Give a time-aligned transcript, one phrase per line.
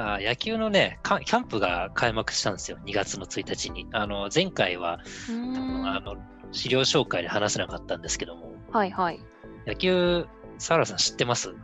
[0.00, 3.86] あ野球のねキャンプが開幕したんですよ、2月の1日に。
[3.92, 6.16] あの前回は多分あの
[6.52, 9.20] 資料紹介で話せなかったんですけども、はいはい。
[9.66, 10.26] 野球、
[10.58, 11.54] サーラさん知ってます？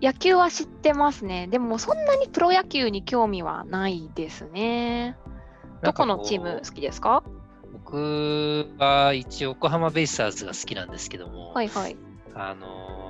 [0.00, 1.48] 野球は知ってますね。
[1.48, 5.16] でもそんなにプロ野球に興味はないですね。
[5.82, 7.24] どこのチーム好きですか？
[7.72, 11.96] 僕は一応横浜ベイスターズが好きなんですけども、はいはい。
[12.34, 13.07] あのー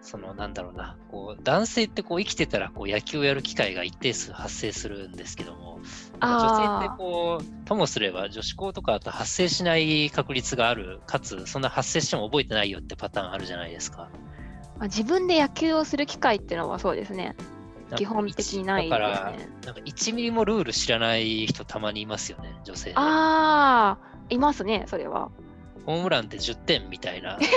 [0.00, 5.80] そのなんだろうな、こう男性ってこう生きてたらこう野球をやる機会が一定数発生するんですけども、
[6.20, 14.08] 女性ってこう、ともすれば女子校とかだと発生しない確率がある、かつそんな発生しても覚えてないよってパターンあるじゃないですか。
[14.78, 17.34] まあ、自分で野球をする機会っていうのはそうですね。
[17.96, 19.18] 基本的にないだですね。
[19.18, 19.32] から、
[19.66, 22.96] なんか1ミリもルール知らない人たまにいますよね、女性で。
[22.96, 25.30] ああ、いますね、それは。
[25.86, 27.38] ホームランって10点みたいな。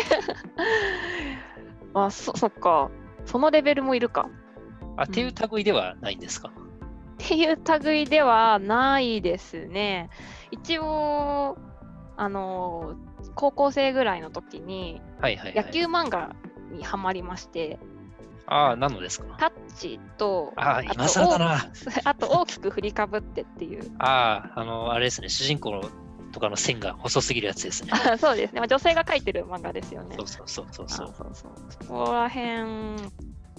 [1.94, 2.90] あそそっか。
[3.26, 4.30] そのレベルもいるか。
[4.98, 6.50] あっていう類ではないんですか？
[6.50, 6.52] っ
[7.18, 10.10] ていう類ではないですね。
[10.52, 11.58] 一応、
[12.18, 12.96] あの、
[13.36, 15.02] 高校生ぐらいの時に。
[15.22, 16.36] 野球漫画
[16.72, 17.80] にはまりまして、
[18.48, 19.38] ああ、なのですか？
[19.38, 21.72] タッチと、ああ、今更だな。
[22.04, 23.92] あと大きく振りかぶってっていう。
[24.00, 25.82] ああ、あの、あれですね、主人公
[26.32, 27.92] とかの線が細すぎるやつですね。
[27.94, 30.16] あ そうですね、まあ、女性が描いてる漫画ですよね。
[30.18, 31.14] そうそうそうそうそうあ。
[31.14, 33.12] そうそうそこら辺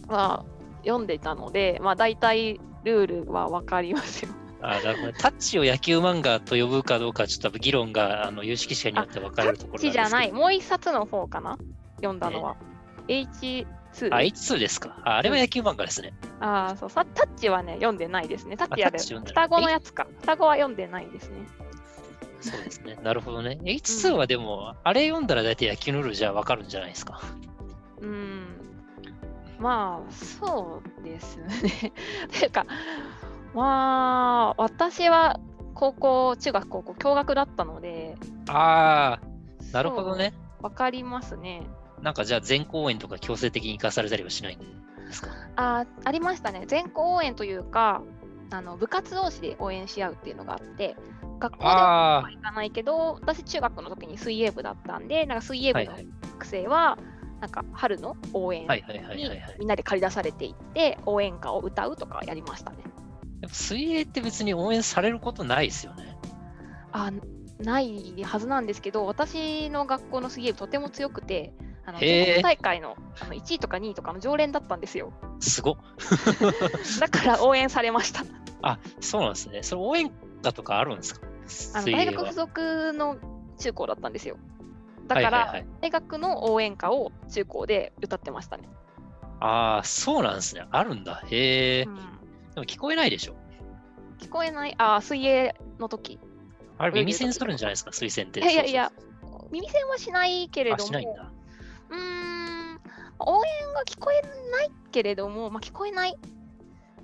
[0.08, 0.44] は
[0.84, 4.32] 読んでたので、まあ、大体ルールは分かりますよ。
[4.62, 11.58] あなるほタッチを野球漫画と呼ぶかどうか、ちょっと議論があの有識者によって分かタれるところッチじゃない、ももう一冊の方かな
[11.96, 12.56] 読んだのは。
[13.08, 13.66] H2。
[14.10, 15.00] あ、H2 ですか。
[15.04, 16.14] ああれは野球漫画ですね。
[16.40, 18.56] あーそうさタッチはね、読んでないですね。
[18.56, 20.06] タッチはね双子のやつか。
[20.20, 21.38] 双子は読んでないですね。
[22.42, 22.98] そうですね。
[23.02, 23.58] なるほどね。
[23.62, 27.20] H2 はでも、あれ読んだら大体野球のルールじゃ分かるんじゃないですか。
[28.00, 28.46] うん。
[29.58, 31.92] まあ、そうですね。
[32.38, 32.66] というか、
[33.54, 35.38] まあ、私は
[35.74, 38.16] 高校、中学、高校、共学だったので、
[38.48, 39.26] ああ、
[39.72, 40.34] なるほどね。
[40.60, 41.62] わかりますね。
[42.00, 45.28] なんかじゃあ全公演とか強制的に行かされたりはしないんですか？
[45.54, 46.64] あありましたね。
[46.66, 48.02] 全校応援というか、
[48.50, 50.96] あの部活同士で応援し合うっていうのがあって、
[51.42, 55.92] 学校ではあ行かないけど、私、中学の時に水泳部だったんで、なんか水泳あ、部の。
[56.34, 56.98] 学生は、
[57.40, 58.84] なんか春の応援にはい。
[59.58, 62.78] みんなで駆り出されていって、応援歌を歌うとかやりましたね。
[63.40, 66.16] やっぱ水泳って別に応援されることないですよね。
[66.92, 67.10] あ
[67.58, 71.52] ないはずなんですけど、私の学校の水泳部とても強くて、
[71.84, 75.12] あの全国大会のあの1位とか2位とかの常連だったんですよ。
[75.40, 75.76] すごっ。
[77.00, 78.24] だから応援されました。
[78.62, 79.62] あ、そうなんですね。
[79.62, 81.26] それ応援歌とかあるんですか？
[81.74, 83.16] あの大学附属の
[83.58, 84.36] 中高だったんですよ。
[85.06, 88.68] だから、大学の応援歌を中高で歌ってましたね。
[89.40, 90.64] ああ、そうなんですね。
[90.70, 91.22] あるんだ。
[91.26, 91.82] へえ。
[91.82, 91.96] うん
[92.54, 93.34] でも聞こえないでしょ。
[94.18, 96.18] 聞こえない、あ、水泳の時。
[96.78, 98.40] あれ、耳栓するんじゃないですか、水栓って。
[98.40, 98.92] いやいや
[99.50, 101.32] 耳栓はしないけれども、しないんだ。
[101.90, 102.80] うーん、
[103.18, 104.20] 応援が聞こえ
[104.50, 106.16] ないけれども、まあ、聞こえない。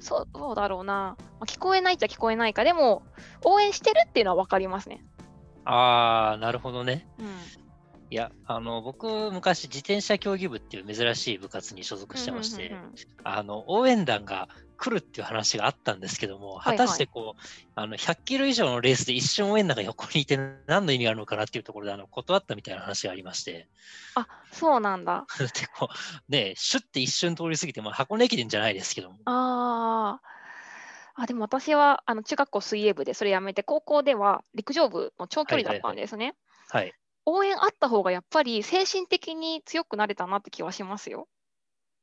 [0.00, 3.02] そうそうだろうな、まあ、聞こえないっちゃ聞こえないか、でも、
[3.44, 5.04] 応援してるっていうのは分かりますね。
[5.64, 7.06] ああ、なるほどね。
[7.18, 7.26] うん。
[8.10, 12.74] いや、あの、僕、昔、自転車競技部っていう珍しい部活に所属してまして、
[13.22, 17.40] あの、応援団が来るっていう話があったんですけども、はいはい果たしてこう、
[17.74, 23.68] あの、100キロ以上のレースで一瞬応援団が横にいて何の意味があるのかなっていうところで、あの、断ったみたいな話がありまして、
[24.14, 25.26] あそうなんだ。
[25.38, 36.36] でこう、ね、シュッて一瞬通り過ぎて、まあ、箱根駅伝じゃないですけども、あーあ、でも私はあの中学校水泳部でそれやめて、高校では陸上部の長距離だったんですね。
[36.68, 36.92] はい。
[37.26, 41.28] 応援あった方がやっぱり精神的に強くなれたなって気はしますよ。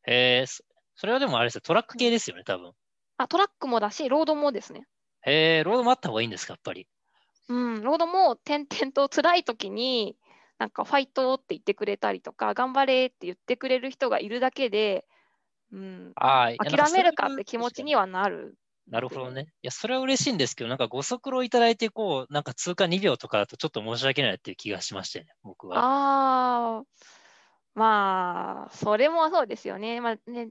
[0.04, 0.64] へえ、そ
[0.96, 2.72] それはでもあれですよ、トラック系ですよね、多分。
[3.18, 4.88] あトラックもだし、ロードもですね。
[5.22, 6.88] へえ、ロードもあった方がいいんですか、やっぱり。
[7.48, 10.18] うん、ロードも点々と辛い時に、
[10.58, 15.06] なんかファイトって言ってくれたりとか、頑張れって言ってくれる人がいるだけで、
[15.72, 18.56] うん、あ諦めるかって気持ちにはなる。
[18.88, 19.48] なるほどね。
[19.64, 25.80] いや、それは嬉しいんですけど、なんかご足労いただいて、こう、なんか通過2秒とかだとちょっと申し訳ないっていう気がしましてね、僕は。
[25.80, 26.84] ああ、
[27.74, 30.02] まあ、それもそうですよね。
[30.02, 30.50] まあね、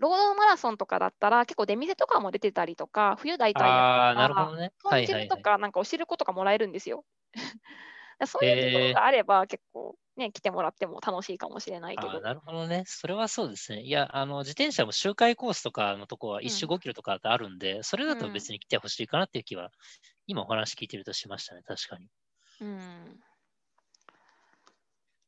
[0.00, 4.72] ロードマラソンとかだったら、結構出店とかも出てたりとか、冬大体あなるほどね。
[4.80, 7.04] 豚汁とか、なんかお汁粉とかもらえるんですよ。
[8.26, 12.22] そういうところがあれば、結構ね、来てもらっても楽しいかもしれないけど。
[12.22, 12.84] なるほどね。
[12.86, 13.82] それはそうですね。
[13.82, 19.70] いや、あの、自転車も周回コースとかのとこは一周うん5キロとかあるんで、それだとうん別に来てほしいかなっていう気は、
[20.26, 22.08] 今お話聞いてるとしましたね、確かに。
[22.60, 23.22] うん。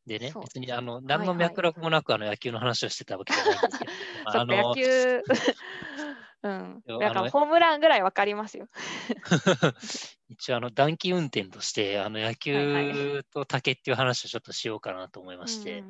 [0.07, 3.91] でね、別にあの何の脈絡もなくあの野球の話をしてたわけじゃないんですけど、
[4.27, 5.23] あの野球。
[6.43, 8.69] うん、 だからホームランぐらいわかりますよ。
[10.29, 15.85] 一応あの短期運転としてあの野球と竹っていう話をちょっとしようかなと思いまして、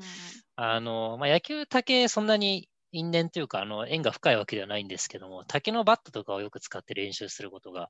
[0.56, 7.88] あのまあ、野球竹そんなに因縁というかあの縁が深いわけではないんですけども竹のバットとかをよく使って練習することが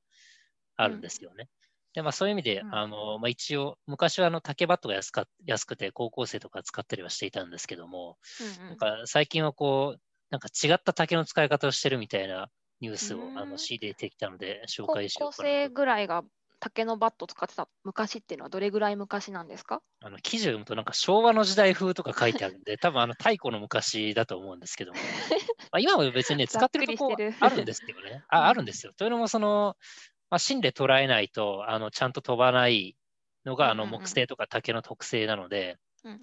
[0.76, 1.48] あるんですよね。
[1.94, 10.00] うんで、まあそういう意味で、うん、あの、まあ一応、昔はあの竹バットが安か安くて高校生とか使ったりはしていたんですけども、うんうん、なんか最近はこう、
[10.31, 12.49] なんか違った竹の使い方をしてるみたいな
[12.81, 16.23] ニュースをあの仕入れてきたので紹介しようかな高校生ぐらいが
[16.59, 19.83] 竹のバット使ってた昔っていうのはどれぐらい昔なんですか？
[20.00, 24.99] あの記事を読むとなんか昭和の時代風とか書いてあるんで、多分あの太古の昔だと思うんですけども、
[25.73, 28.93] まあ今も別にね、使ってるとこあるんですけどね、ああるんですよ。
[28.94, 29.77] というのも、その、
[30.32, 32.96] まあ、芯で捉えないとあのちゃんと飛ばない
[33.44, 36.20] のがあの木製とか竹の特性なので、うんうん、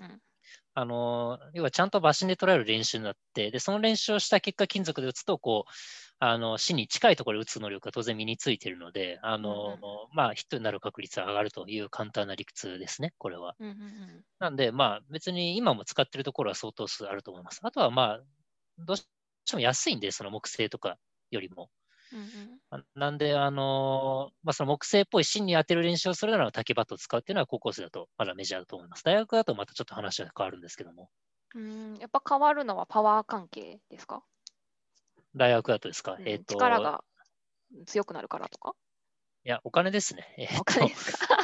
[0.73, 5.71] あの要はちゃんと馬芯で捉える練習になってでその練習をした結果金属で打つとこう
[6.17, 9.79] あの芯に近いところで打つ能力が当然身についているのであの、うんうん、
[10.11, 13.55] まあ、ヒットになる確率は上がるという簡単な理屈ですね、これは。
[13.59, 17.59] うんうんうん、なんで、まあ、別に今も使ってるところは相当数あると思います。
[17.61, 18.21] あとは、まあ、
[18.79, 19.07] どうし
[19.45, 20.97] ても安いんで、その木製とか
[21.29, 21.69] よりも。
[22.11, 22.19] うん
[22.71, 29.03] うん、なんで、あのまあ、その木製っぽい芯に当てる練習をするなら竹バットを使うっていうのは高校生だとまだメジャーだと思います。
[29.03, 31.09] 大学だとまたちょっと話は変わるんですけども。
[31.55, 31.97] うん。
[31.97, 34.23] やっぱ変わるのはパワー関係ですか？
[35.35, 37.03] 大学だとですか、うん、えーと、力が
[37.85, 38.73] 強くなるからとか？
[39.45, 40.35] いや、お金ですね。
[40.37, 41.37] えー、お金ですか？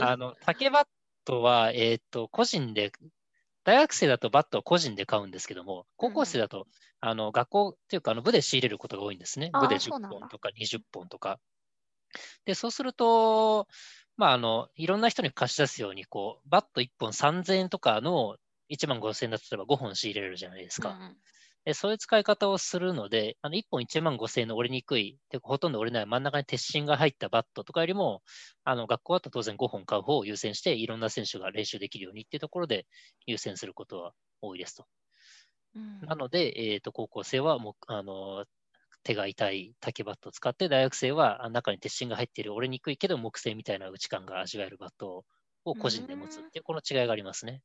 [0.02, 0.86] あの竹バッ
[1.24, 2.92] トは、えーと個人で
[3.64, 9.50] 大学生だとバットを個人で買うんですけども、高校生だと、うん、あの学校っていうかあの部で仕入れることが多いんですね。
[9.52, 11.38] 部で10本とか20本とか。
[12.44, 13.68] で、そうすると、
[14.16, 18.36] まあ、あの、いろんな人に貸し出すように、こう、バット1本3000円とかの
[18.68, 20.90] 1万5000円だとすれば5本仕入れるじゃないですか。
[20.90, 21.16] うんで
[21.74, 28.22] そういう使い方をするので、あの1本1万5000円の折れにくい、でほとんど折れない真ん中に鉄芯が入ったバットとかよりも、
[28.64, 32.86] あの学校だと当然5本買う方を優先して、いろんな選手が練習できるようにっていうところで
[33.26, 34.86] 優先することは多いですと。
[35.74, 38.44] うん、なので、えーと、高校生はもあの
[39.04, 45.24] 手が痛い竹バットを使って、大学生は中に鉄芯が入っている折れにくいけど木製みたいな打ち感が味わえるバット
[45.64, 47.62] を個人で持つっていう、この違いがありますね。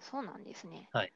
[0.00, 0.88] そうなんですね。
[0.92, 1.12] はい。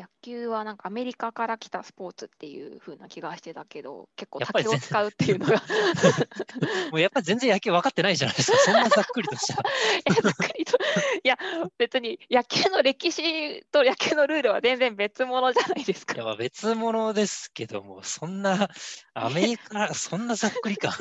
[0.00, 5.52] 野球はなんかアメリカから来たスポーツっていう風な気がしてたけど、結構竹を使うっていうのが。
[6.90, 9.60] もうやっぱり全然野球分かってないじゃないですか、そんなざっくりとした。
[9.60, 10.78] いや、ざっくりと。
[11.22, 11.38] いや、
[11.76, 16.14] 別に野球の歴史と野球のルールは全然別物じゃないですか。
[16.14, 18.70] いや、別物ですけども、そんな、
[19.12, 20.92] アメリカ、 そんなざっくり感。
[20.92, 20.96] い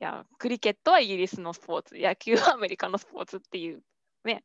[0.00, 3.82] や、クリケットはイギリスのスポーツ、野球はアメリカのスポーツっていう
[4.24, 4.44] ね、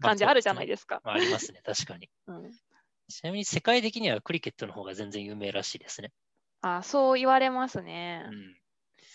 [0.00, 1.00] 感じあるじゃないですか。
[1.04, 2.50] まあ、ありますね、確かに、うん。
[3.08, 6.12] ちなみに世界的にはクリケットの方が全然有名らしいですね。
[6.60, 8.24] あそう言われますね。
[8.26, 8.34] うん。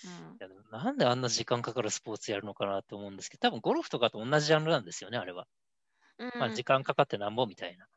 [0.06, 5.48] うん、なんであんな時間かかるスポーツやるのかなと思うんですけど、多分ゴルフとかと同じジャンルなんですよね、あれは。
[6.18, 7.88] うん、まあ、時間かかってなんぼみたいな。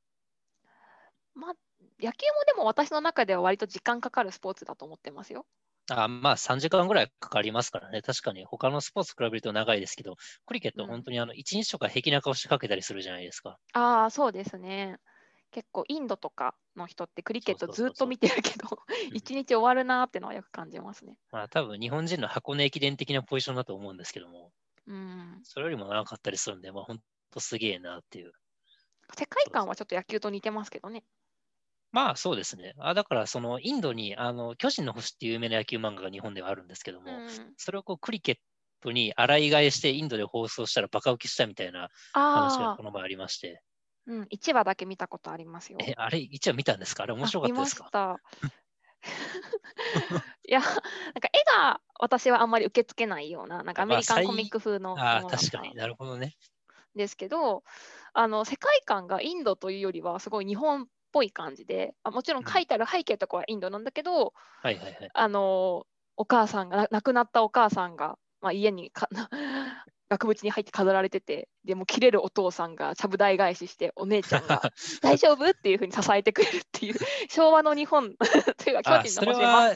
[1.34, 1.54] まあ、
[2.00, 5.46] 野球もでも私の中では割と時間かかるスポーツだと思ってますよ。
[5.88, 8.02] あまあ3時間ぐらいかかりますからね。
[8.02, 10.16] 確かに他のスポーツ比べると長いですけど、
[10.46, 13.58] クリケット本当にあの1日とか平気な顔してかけたりするじゃないですか。
[13.72, 14.98] ああ、そうですね。
[15.52, 18.78] 結構インドとかの人ってクリケットずっと見てるけど、
[19.12, 21.16] 1日終わるなーってのはよく感じますね。
[21.30, 24.50] まあ多分日本人の箱根駅伝的なポジションだと思うんですけども、
[24.86, 26.98] うん、それよりも長かったりするんで、まあ本
[27.30, 28.32] 当すげえなっていう。
[29.16, 31.04] 世界観はちょっと野球と似てますけどね。
[31.92, 32.74] まあそうですね。
[32.78, 38.36] あだからそのインドにあの巨人の星っていう有名な野球漫画が日本ではあるんですけども、うん、それをこうクリケッ
[38.82, 43.62] トに洗い替えしてインドで放送したらバカ受けしたみたいな話がこの前ありまして。
[44.06, 45.78] うん、1話だけ見たことありますよ。
[45.80, 47.02] え、あれ？1話見たんですか？
[47.02, 48.18] あれ面白かったですか？
[50.48, 50.80] いや、なんか
[51.32, 54.96] 絵が私はあんまり受け付けないような、なんかアメリカンコミック風の。
[54.98, 56.36] あ、あ確かになるほどね。
[56.94, 57.62] ですけど、
[58.12, 65.86] あの世界観がインドというよりはすごい日本ぽい感じであもちろん書いてある背景とかはインドなんだけど、はいはいはい、あの
[66.18, 69.08] お母さんが亡くなったお母さんが、まあ、家にか
[70.10, 74.60] 額縁に入って飾られててでも切れるお父さんがちゃぶ台返ししてお姉ちゃんが
[75.00, 75.48] 大丈夫？
[75.48, 76.96] っていうふうに支えてくれるっていう
[77.30, 78.14] 昭和の日本
[78.62, 79.74] というか巨人の星ま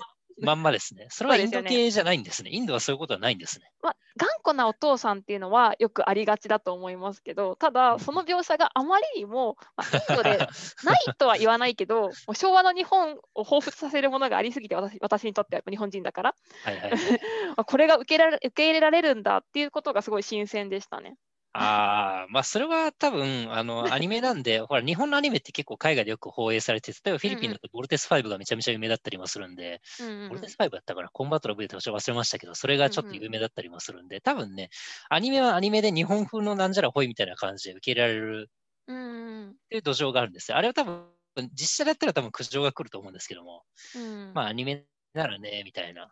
[0.54, 1.06] んまですね。
[1.11, 2.50] それはインド系じゃないんですね。
[2.52, 3.70] インドはそういうことはないんですね。
[3.82, 10.38] まあ、頑固なお父さんっていうのはよくありがちだと思いますけど、ただ、その描写があまりにも、まあ、インドで
[10.85, 17.00] ないとは言わないけど、 昭和の日本を彷彿させるものがありすぎて私、私にとっては日本人だから、はいはいはい、
[17.64, 21.16] これが受けられ受け入れられるんだっていうことがすごい新鮮でしたね。
[21.52, 34.71] ああ、まあそれは多分、あの、 アニメなんで、ほら、日本のアニメって結構海外でよく放映されて、例えばフィリピンだとボルテス5がめちゃめちゃ有名だったりもするんで、うんうんうんボルテス5だったから、コンバットの V で忘れましたけど、それがちょっと有名だったりもするんで、多分ね、
[35.09, 38.50] アニメはアニメで日本風のなんじゃらほいみたいな感じで受け入れられる
[38.85, 40.57] っていう土壌があるんですよ。
[40.57, 41.09] あれは多分、
[41.52, 43.64] 実写だったら多分苦情が来ると思うんですけども、
[43.97, 46.11] うんまあアニメならね、みたいな。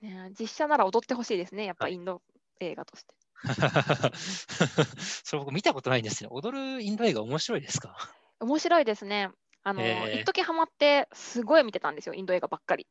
[0.00, 2.22] ね実写なら踊ってほしいですね、やっぱはいインド
[2.60, 3.14] 映画として。
[5.24, 6.30] それ僕見たことないんですよ。
[6.32, 7.96] 踊るインド映画面白いですか？
[8.40, 9.30] 面白いですね。
[9.64, 12.86] あの、一時ハマって、すごい見てたんですよ、インド映画ばっかり。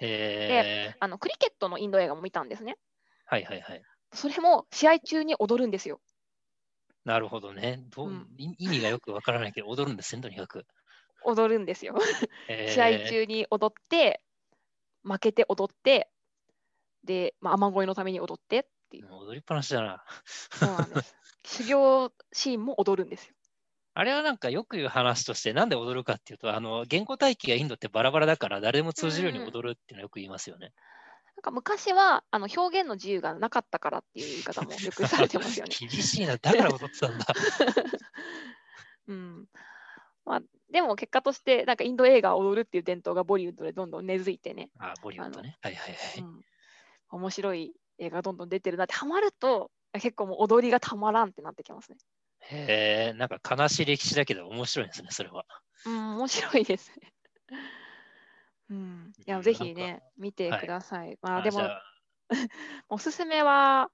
[0.00, 0.94] へえ。
[1.00, 2.78] あの、クリケットのインド映画も見たんですね。
[3.26, 3.86] はいはいはい。
[4.14, 6.00] それも試合中に踊るんですよ。
[7.04, 7.84] なるほどね。
[7.90, 10.66] どううんい意味がよくわからないけど、踊るんですね、とにかく。
[11.20, 11.94] 踊るんですよ。
[12.64, 14.22] 試合中に踊って、
[15.04, 16.10] 負けて踊って、
[17.04, 19.08] で、まあ、雨乞いのために踊ってっていう。
[19.10, 20.04] 踊りっぱなしだな。
[20.26, 21.16] そうなんです。
[21.44, 23.34] 修行シーンも踊るんですよ。
[23.94, 30.72] あれはなんかよく言う話として、なんで踊るかっていうと、あの言語体系がインドってバラバラだから、誰でも通じるように踊るっていうのはよく言いますよね。
[31.36, 35.74] なんか昔はあの表現の自由がなかったからっていう言い方もよくされてますよね。
[35.80, 37.26] 厳しいな、だから踊ってたんだ。
[39.08, 39.46] うん
[40.24, 45.58] まあ、でも結果としてなんかインド映画を踊るっていう伝統がボリウッドでどんどん根付いてね、あ、ボリウッドね。
[45.60, 46.20] はいはいはい。
[46.20, 46.40] うん、
[47.10, 51.98] 面白い映画がどんどん出てるなってハマると結構もう踊りがたまらんってなってきますね。
[52.40, 55.44] へえ、なんか悲しい歴史だけど面白いですね、それは。
[55.86, 57.12] うん、面白いですね。
[58.70, 61.18] うん、いやうんぜひね、見てはいください。
[61.20, 61.60] まあ、でも
[62.88, 63.90] おすすめは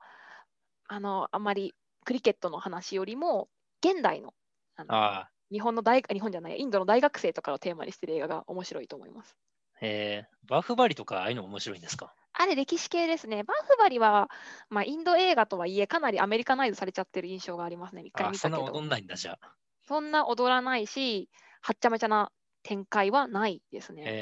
[0.86, 1.74] あのあんまり
[2.04, 3.48] クリケットの話よりも
[3.84, 4.34] 現代の
[4.76, 9.36] あのあ日本の大日本じゃないインドの大学生とかをテーマにしてる映画が面白いと思います。
[9.80, 12.14] えー、バフバリとかああいうの面白いんですか？
[12.38, 13.42] あれ歴史系ですね。
[13.44, 14.30] バーフバリは、
[14.70, 18.02] まあ、インド映画とはいえかなりアメリカナイズされちゃってる印象がありますね。
[18.04, 18.82] 一回あ、見たけどそんな踊。
[18.82, 19.58] んないんだ、じゃあ。
[19.82, 21.30] そんな踊らないし、
[21.62, 22.30] はっちゃめちゃな
[22.62, 24.14] 展開はないですね。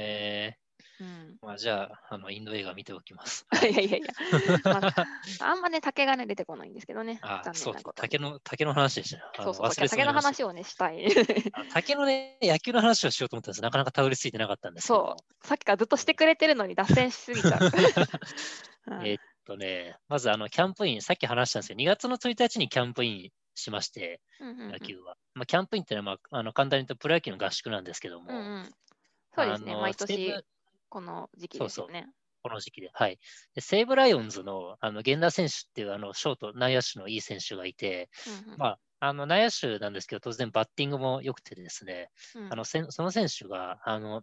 [0.52, 0.56] え
[1.00, 3.46] うん、ー、まあじゃあ、あの、インド映画見ておきます。
[3.62, 4.08] いやいやいや、
[4.64, 5.06] まあ、
[5.40, 7.18] あんまね、竹がね、出てこないんですけどね。
[7.22, 7.76] あ、そう。
[7.94, 9.22] 竹の、竹の話でしたね。
[9.36, 11.06] そうそう、竹の話をね、したい。
[11.52, 15.16] あ竹のね、野球の話をしようと思ったんですなかなかたどり着いてなかったんですけど。
[15.16, 17.60] そう、さっきからずっとしてくれてるのに脱線しすぎちゃう。
[18.88, 25.16] うんえーっとね、まずあの、キャンプイン、さっき話したんですけど、2月の1日にキャンプインしまして、野球は。
[25.34, 28.74] まあ、キャンプインってのは、まあ、あの簡単に言うとプロ野球の合宿なんですけども、うんうん
[29.34, 30.44] そうですね、毎西年武
[30.88, 32.08] この時期ですよね。
[32.42, 32.90] この時期で。
[32.92, 33.18] はい。
[33.54, 38.08] で西武ライオンズのあの源田選手っていうあのショート、内野手のいい選手がいて、
[38.46, 44.22] うんうんまあ、あの内野手なんですけど、当然バッティングも良くてですね、うんあのその選手があの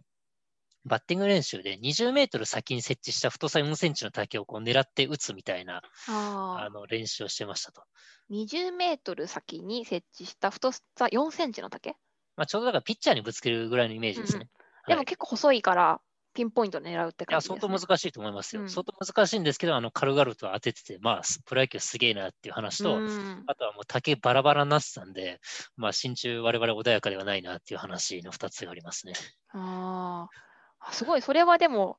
[0.86, 7.82] バッティング練習で20メートル先に設置した太さ4センチの竹をこう狙って打つみたいなあの練習をしてましたと。
[8.30, 11.96] 20メートル先に設置した太さ4センチの竹
[12.36, 14.48] まあ、ちょうどだからピッチャーにぶつけるぐらいのイメージですね。
[14.86, 16.00] でもはい結構細いから
[16.34, 17.60] ピンポイントで狙うっていや、感じです、ね。
[17.60, 18.62] 相当難しいと思いますよ。
[18.62, 25.40] うん相当難しいんですけど、あの軽々と当ててて、まあ、すプロ野球すげえなっていう話と、うんあとはもう竹バラバラになってたんで、
[25.76, 29.14] まあ、心中我々穏やかではないなっていう話の2つがありますね。
[29.52, 31.98] あーあすごい、それはでも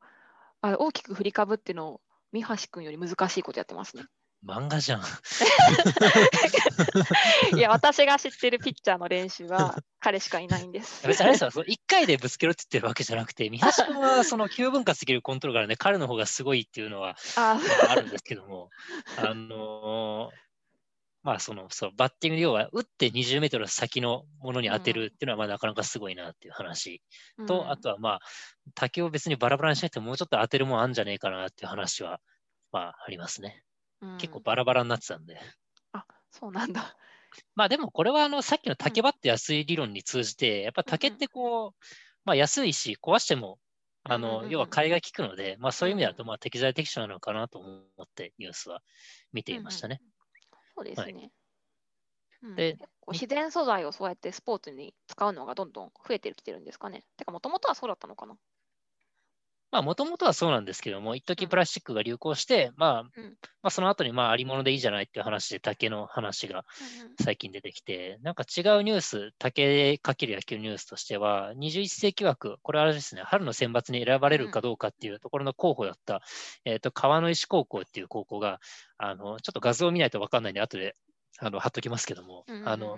[0.62, 2.02] あ大きく振りかぶっての
[2.32, 4.04] 三橋君より難しいことやってますね。
[4.46, 5.02] 漫画じゃん。
[7.56, 11.06] いや、私が知ってるピッチャーの練習は彼しかいないんです。
[11.08, 18.70] 別にあれですよ、その1回でぶつけろって言ってるわけじゃなくて、三橋君はその9分割できるコントロールがね、彼の方がすごいっていうのはあるんですけども、
[19.18, 20.46] あのー
[21.26, 28.20] まあそのそうバッティング要は打って20メートル先のものに当てるっていうのはまあなかなかすごいなっていう話ーと、あとはまあ
[28.76, 32.22] 竹を別にバラバラにしなくてもうちょっと当てるもんあるんじゃねえかなっていう話は
[32.72, 33.65] まあありますね。
[34.02, 35.40] うん結構バラバラになってたんで。
[35.94, 36.96] あそうなんだ。
[37.56, 41.86] まあでもこれはあのさっきの竹場って安い理論に通じて、やっぱ竹ってこう、
[42.24, 43.60] まあ安いし壊しても
[44.04, 48.82] あの、要は買いが利くので、まあそういう意味だとまあ適材適所なのかなと思ってニュースは
[49.34, 50.02] 見ていましたね。
[50.76, 51.14] そうですね。
[51.14, 51.32] はい
[52.42, 52.78] うんで
[53.12, 57.04] 自然素材をそうやってスポーツに使うのがどんどん増えてきてるんですかね。
[57.18, 58.36] てか、もともとはそうだったのかな。
[59.76, 63.38] まあもともとはそうなんですけども、一時プラスチックが流行して、まあ、うん。
[63.62, 66.66] まあその後にまあありものでいいじゃないっていう話で竹の話が
[67.22, 76.22] 最近出てきて、なんか違うニュース、竹かける野球ニュースとしては、21世紀枠、これはあれですね、春の選抜に選ばれるかどうかっていうところの候補だった、
[76.64, 78.62] えっ、と、川の石高校っていう高校が、
[78.98, 80.96] あの、ちょっと画像を見ないと分かんないんで、後で、
[81.40, 82.98] あの、貼っときますけども、あの、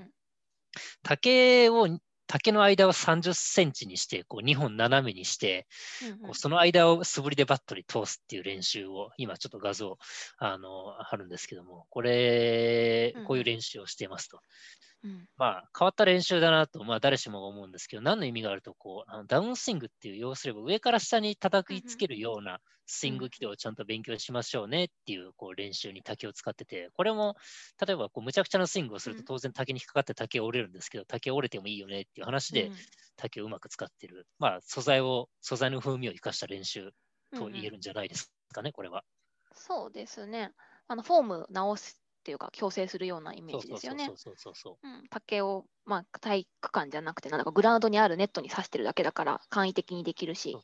[1.02, 1.88] 竹を
[2.28, 5.68] 竹の間を30センチにして、こう2本斜めにして、
[6.22, 9.98] こうその間を素振りでバットに通すっていう練習を、今ちょっと画像、
[10.38, 14.42] あの、あるんですけども、これ、こういう練習をしていますと。
[15.04, 27.36] うん、まあ、変わった練習だなと、まあ、誰しもが思うんですけど、何の意味があると、こう、あのダウンスイングっていう、要すれば上から下に叩きつけるようなスイング軌道をちゃんと勉強しましょうねっていうこう練習に竹を使ってて、これも、
[27.86, 32.72] 例えばこうむちゃくちゃなスイングをすると当然竹に引っかかって竹折れるんですけど、竹折れてもいいよねっていう話で
[33.18, 34.26] 竹をうまく使ってる。
[34.40, 36.92] まあ、素材を、素材の風味を生かした練習
[37.36, 39.04] と言えるんじゃないですかね、これは。
[39.54, 40.54] そうですね。
[40.88, 44.12] あのフォーム直すっていうか矯正するようなイメージですよね。
[45.10, 50.58] 竹を、まあ、体育館じゃなくてなんかグラウンドにあるネットに刺してるだけだから簡易的にできるし。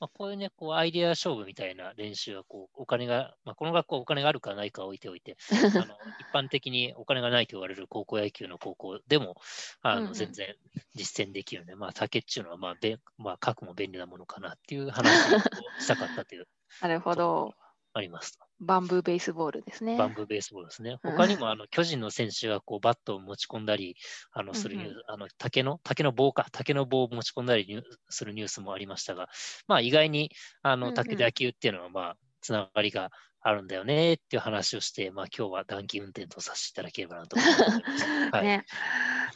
[0.00, 9.36] まあ、こういうね、こうアイデア勝負みたいな練習はこうお金が、 まあ、この学校お金があるかないか置いておいて、 あの一般的にお金がないと言われる高校野球の高校でも
[9.82, 10.56] あの全然
[10.94, 15.38] 実践できるので、まあ、竹っていうのはまあべ、まあ、書くも便利なものかなっていう話を
[15.78, 16.48] したかったという。
[16.80, 17.54] なるほど。
[17.92, 18.44] ありますと。
[18.62, 19.98] バンブーベースボールですね。
[19.98, 20.96] バンブーベースボールですね。
[21.02, 23.96] 他にもあの巨人の選手がこうバットを持ち込んだり
[24.32, 29.28] あのするニュース、あの竹の竹の棒か、竹の棒を持ち込んだりするニュースもありましたが、
[29.66, 30.30] まあ、意外に
[30.62, 37.54] あの竹で野球っていうのは、まあ、つながりがあるんだよねっていう話をして、まあ、今日は短期運転とさせていただければなと思いま
[37.98, 38.06] す。
[38.30, 38.64] はい、 ね、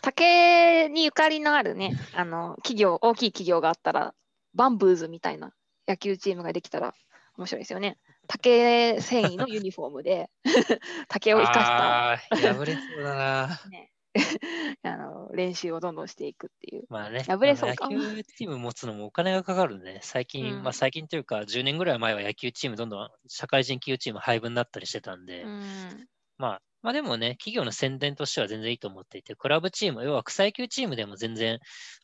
[0.03, 4.15] 竹にゆかりのあるね、あの企業、大きい企業があったら、
[4.55, 5.53] バンブーズみたいな
[5.89, 6.95] 野球チームができたら
[7.37, 7.99] 面白いですよね。
[8.27, 10.31] 竹繊維のユニフォームで
[11.09, 12.55] 竹を生かした。
[12.55, 13.61] 破れそうだな。
[13.71, 13.93] ね
[14.83, 16.85] あの練習をどんどんしていくっていう。
[16.89, 31.59] まあね、破れそうか野球チーム持つのもお金がかかるんで、ね、最近、うん、まあ最近というか、10年ぐらい前は野球チームどんどん社会人企業チーム配分になったりしてたんで、うん、まあ、まあでもね、企業の宣伝としては全然いいと思っていて、クラブチーム、要は草野球チームでも全然、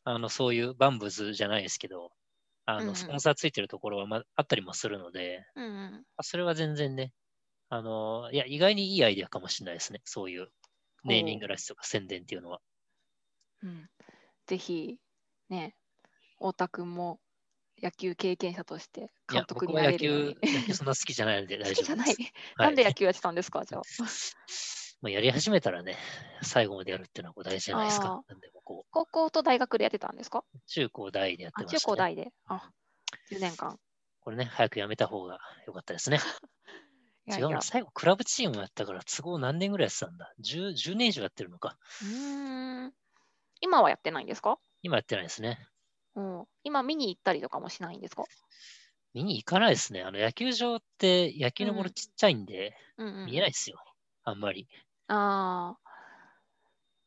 [0.04, 2.10] あのそういうバンブズじゃないですけど、
[2.64, 7.12] あの、スポンサーついてるところは、まあったりもするので、うんうん、それは全然ね、
[7.68, 10.00] あの、いや、意外にいいアイデアかもしれないですね。
[10.04, 10.48] そういう
[11.04, 12.60] ネーミングらしとか宣伝っていうのは。
[13.62, 13.88] うん。
[14.46, 14.98] ぜひ、
[15.48, 15.74] ね、
[16.36, 17.18] 太田君も
[17.82, 20.26] 野球経験者として監督になれるように。
[20.26, 21.80] 野球、野球そんな好きじゃないので 大丈夫です。
[21.80, 22.32] 好きじゃない。
[22.58, 23.82] なんで野球やってたんですか、じゃあ。
[25.00, 25.96] まあ、やり始めたらね、
[26.42, 28.22] 最後までやるっていうのは大事じゃないですか。
[28.28, 30.44] なんでもこう高校と大学でやってたんですか？
[30.66, 32.32] 中高大でやってました、ね、中高大で。
[32.46, 32.70] あ、
[33.30, 33.78] 10年間。
[34.20, 36.18] これね、早くやめた方が良かったですね。
[37.26, 41.76] いやいや違うな、最後クラブチームやったから都合何年ぐらいやってたんだ？10, ?10 年以上やってるのか。
[42.02, 42.92] うん。
[43.60, 44.58] 今はやってないんですか？
[44.82, 45.68] 今やってないですね。
[46.14, 46.44] うん。
[46.64, 48.24] 今見に行ったりとかもしないんですか？
[49.14, 50.02] 見に行かないですね。
[50.02, 53.76] あの野球場って野球のボールちっちゃいんで、うん、見えないですよ。
[54.24, 54.68] あんまり。
[55.08, 55.81] ああ、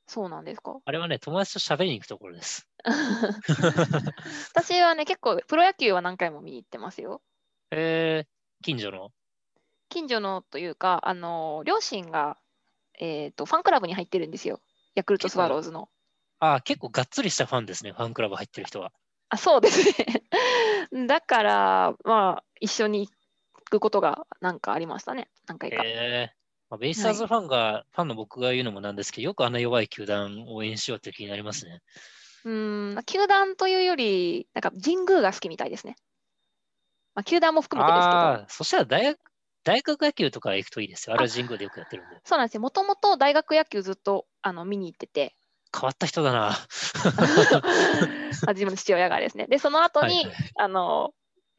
[0.07, 0.77] そうなんですか？
[0.85, 2.67] あれはね、友達と喋りに行くところです。
[4.53, 7.21] 私はね、結構プロ野球は何回も見に行ってますよ。
[7.71, 8.27] えー、
[8.63, 9.11] 近所の？
[9.89, 12.37] 近所のというか、あの両親が、
[12.99, 14.59] えーと、ファンクラブに入ってるんですよ。
[14.93, 15.89] ヤクルトスワローズの。
[16.39, 18.91] ああ、結構がっつりしたファンですね、ファンクラブ入ってる人は。
[19.29, 20.23] あそうですね。
[21.07, 25.81] だから、まあ、一緒に行くことがなんかありましたね、何回か。
[25.83, 31.81] えーまあ、ベイスターズファンが、はい、ファンの僕が言うのもなんですけど、よくあんな弱い球団を応援しようって気になりますね。
[32.45, 35.95] うん、球団というより、なんか神宮が好きみたいですね。
[37.15, 38.45] まあ、球団も含めてですけど。
[38.49, 39.19] そしたら大学
[39.63, 41.15] 大学野球とか行くといいですよ。
[41.15, 42.21] あれは神宮でよくやってるんで。
[42.23, 42.61] そうなんですよ。
[42.61, 45.35] もともと大学野球ずっとあの見に行ってて。
[45.73, 46.55] 変わった人だな。
[48.53, 49.47] 自分の父親がですね。
[49.47, 51.13] で、その後に、はいはい、あの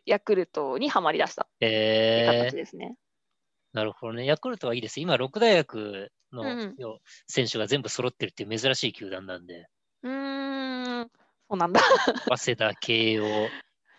[0.05, 2.95] ヤクルトにはまりだしたっていう形ですね。
[2.97, 3.06] えー
[3.77, 4.25] なるほどね。
[4.25, 5.01] ヤクルトはいいです。
[5.01, 6.43] 今、6大学の
[7.29, 9.67] 選手が全部揃ってるっていう珍しい球団なんで。
[10.03, 11.11] うん、んそ
[11.51, 11.81] うなんだ。
[12.35, 13.27] 早稲田、慶応、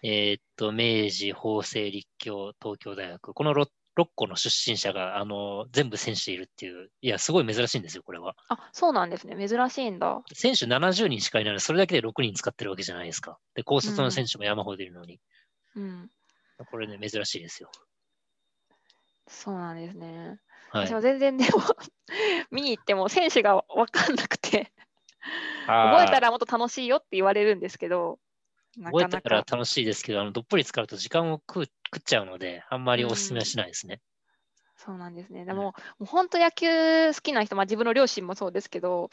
[0.01, 3.35] えー、っと、明治、法政、立教、東京大学。
[3.35, 3.67] この 6,
[3.99, 8.35] 6個の出身者があの全部選手いるっていう、いや、すごい珍しいんですよ、これは。
[8.49, 10.23] あそうなんですね、珍しいんだ。
[10.33, 13.37] 選手70人しかいないので、それだけで6人使ってるわけじゃないですか。
[13.53, 15.19] で、高卒の選手も山ほどいるのに。
[15.75, 16.09] うん、
[16.71, 17.69] これね、珍しいですよ。
[19.27, 20.39] そうなんですね。
[20.69, 21.59] はい、私も全然でも
[22.51, 24.71] 見に行っても選手が分かんなくて
[25.81, 28.19] 覚えたらもっと楽しいよって言われるんですけど、
[28.85, 34.01] 覚えたら楽しいですけど、あのどっぷり使うと時間を食食っちゃうので、あんまりお勧めはしないですね。
[34.75, 35.43] そうなんですね。
[35.45, 36.67] でも、もう本当野球
[37.13, 39.09] 好きな人、まあ、自分の両親もそうですけど、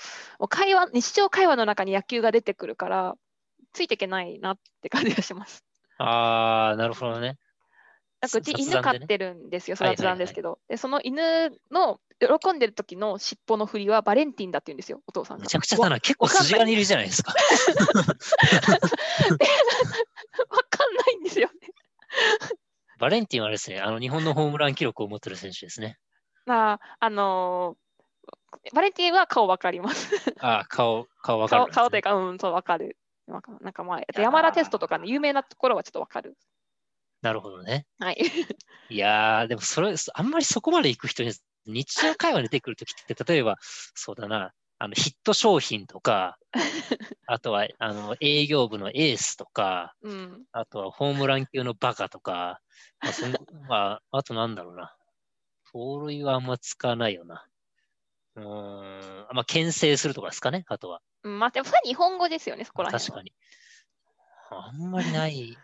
[0.50, 3.14] 会話日常会話の中に野球が出てくるから、
[3.72, 5.64] ついていけないなって感じがします。
[5.98, 7.38] ああ、なるほどね。
[8.24, 15.42] なんかうち犬飼ってるんですよ、雑談ですけど、でその犬の喜んでる時の尻尾の振りはバレンティンだって言うんですよ、お父さんが。
[15.42, 17.32] めちゃくちゃだな、結構筋金入りじゃないですか。
[17.32, 18.04] わ
[20.70, 21.54] かんないんですよね。
[22.98, 25.98] バレンティンはですね、あの日本のホームラン記録を持ってる選手ですね。
[26.46, 30.10] あ、あのー、バレンティンは顔わかります。
[30.40, 32.96] ああ、顔、顔わかる、ね、顔というか、うん、そうわかる。
[33.26, 36.37] なんかまあ、山田テストとかね、有名なところはちょっとわかる。
[37.24, 37.87] なるほどね。
[37.98, 38.18] はい。
[38.90, 41.32] いやー、でもそれ、あんまりそこまで行く人に、
[41.64, 43.56] 日常会話に出てくるときって、例えば、
[43.94, 46.37] そうだな、あのヒット商品とか、
[47.26, 52.60] あとはあの営業部のエースとか、うん、あとはホームラン級のバカとか、
[53.00, 53.38] まあその
[53.70, 54.94] まあ、あとなんだろうな。
[55.72, 57.46] 盗塁はあんま使わないよな。
[58.37, 58.44] うん、
[59.32, 61.00] まあ、牽制するとかですかね、あとは。
[61.22, 63.32] うん、まあ、でも日本語ですよね、そこら辺確かに。
[64.50, 65.56] あんまりない。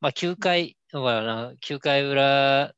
[0.00, 2.72] まあ、9回、だからな、9回裏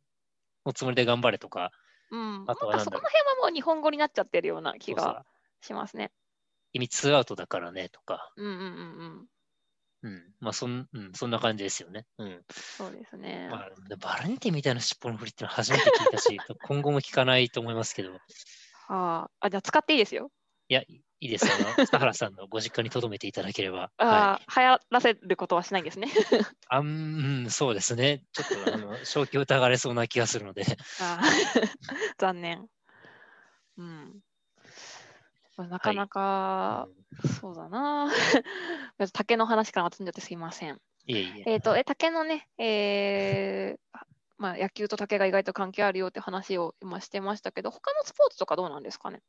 [0.65, 1.71] のつもりで頑張れとか、
[2.11, 5.25] うん、あとはそこの辺はもう日本語になっちゃってるような気が
[5.61, 6.11] しますね。
[6.73, 8.33] 意味ツーアウトだからねとか。
[8.37, 8.65] うんうんうんう
[9.05, 9.27] ん。
[10.03, 12.07] うん、まあそん、うん、そんな感じですよね。
[12.19, 12.43] うん。
[12.49, 13.49] そうですね。
[13.51, 18.19] まあ、バランティみたいな尻尾の振りってのは初めて聞いたし、 今後も聞かないと思いますけど。
[18.89, 20.31] ああ、じゃあ使っていいですよ。
[20.69, 20.83] いや、
[21.21, 21.47] いいです。
[21.47, 23.91] あの、田原さんのご実家に留めていただければ。
[23.99, 26.09] ああ、はい、流行らせることはしないんですね。
[26.69, 28.25] あん、そうですね。
[28.33, 30.65] ちょっと、あの、正気を疑われそうな気がするので。
[31.01, 31.21] あ
[32.19, 32.67] 残念。
[33.77, 34.21] うん。
[35.69, 36.89] なかなか、は
[37.23, 38.11] い、そうだな。
[39.13, 40.81] 竹の話から飛んじゃってすいません。
[41.07, 41.53] いえいえ。
[41.53, 43.99] えっ、と、え、竹のね、えー、
[44.39, 49.21] まあ、野球と竹が意外と関係あるよって話を今してましたけど、他のスポーツとかどうなんですかね？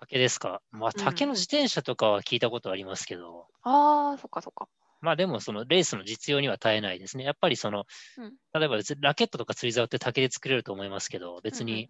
[0.00, 0.60] 竹ですか？
[0.72, 3.46] まあ、竹の自転車とかは聞いたことありますけど。
[3.64, 4.68] うん、ああ、そっかそっか。
[5.00, 7.24] まあでも、そのレースの実用には耐えないですね。
[7.24, 7.84] やっぱりその、
[8.18, 11.88] うん、例えばラケットとか釣り竿って竹で作れると思いますけど、別に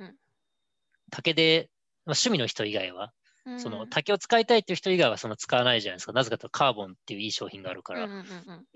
[1.10, 1.70] 竹で
[2.06, 3.12] まあ、趣味の人以外は、
[3.44, 6.12] うん、その竹を使いたいっていう人以外はその使わないじゃないですか。
[6.12, 8.08] なぜかというとカーボンっていういい商品があるから。
[8.08, 8.24] 結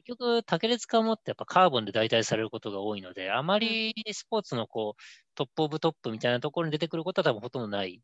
[0.04, 5.02] 局、竹で使うものってやっぱカーボンで代替されることが多いので、あまりスポーツのこう
[5.34, 8.00] トップオブトップみたいなところに出てくることは多分ほとんどない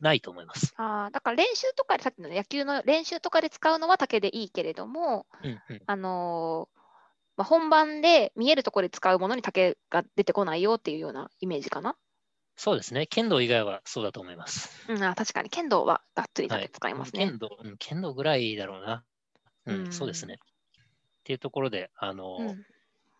[0.00, 0.74] ないと思います。
[0.76, 6.78] あだから練習とかで、さっきの野球の練習とかで使うのは竹でいいけれども、うんうん、あのー、
[7.36, 11.96] まあ、本番で見えるところで使うものに竹が出てこないよっていうようなイメージかな。
[12.56, 13.06] そうですね。
[13.06, 14.70] 剣道以外はそうだと思います。
[14.88, 19.04] うん、あ確かに剣道はがっつりだけ使いますね、はい、剣道、うん、剣道ぐらいだろうな。
[19.66, 20.34] うん、うん、そうですね。
[20.34, 20.38] っ
[21.24, 22.66] ていうところで、あの、うん、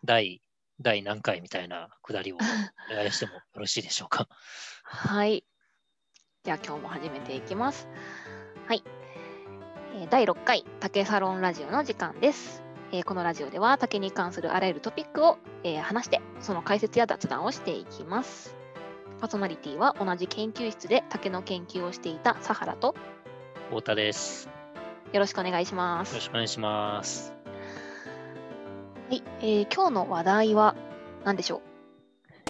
[0.05, 0.41] 第、
[0.79, 4.27] 第何回みたいなくだりをお願いしてもよろしいでしょうか。
[4.83, 5.43] はい。
[6.45, 7.87] じゃあ今日も始めていきます。
[8.67, 8.83] はい。
[9.95, 12.61] えー、第6回竹サロンラジオの時間です。
[12.91, 18.55] えー、このラジオでは竹に関するあらゆるトピックを、えー、話して、その解説や雑談をしていきます。
[19.19, 22.93] パーソナリティは同じ研究室で竹の研究をしていた佐原と
[23.69, 24.47] 太田です。
[25.13, 26.09] よろしくお願いします。
[26.09, 27.33] よろしくお願いします。
[29.09, 30.75] はい、えー、今日の話題は
[31.23, 31.64] 何でしょう？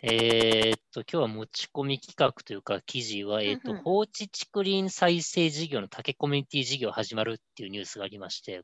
[0.01, 8.62] えー、っと、今日は持ち込み企画というか、記事は、えー、っと、うんうん、放置竹林再生事業の竹コミュニティ事業始まるっていうニュースがありまして、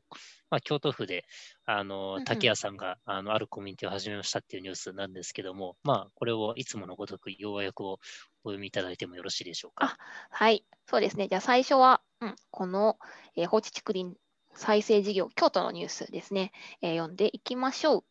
[0.50, 1.24] まあ、京都府で、
[1.64, 7.98] あの、竹屋さんが、あの、あるコミュニティを始めましたっていうニュースなんですけども、まあ、これをいつものごとく要約を
[8.44, 9.96] お読みいただいてもよろしいでしょうか？
[10.30, 11.28] はい、そうですね。
[11.28, 12.98] じゃあ最初は、うん、この、
[13.36, 14.16] えー、放置竹林
[14.54, 18.04] 再生事業、京都のニュースですね、えー、読んでいきましょう。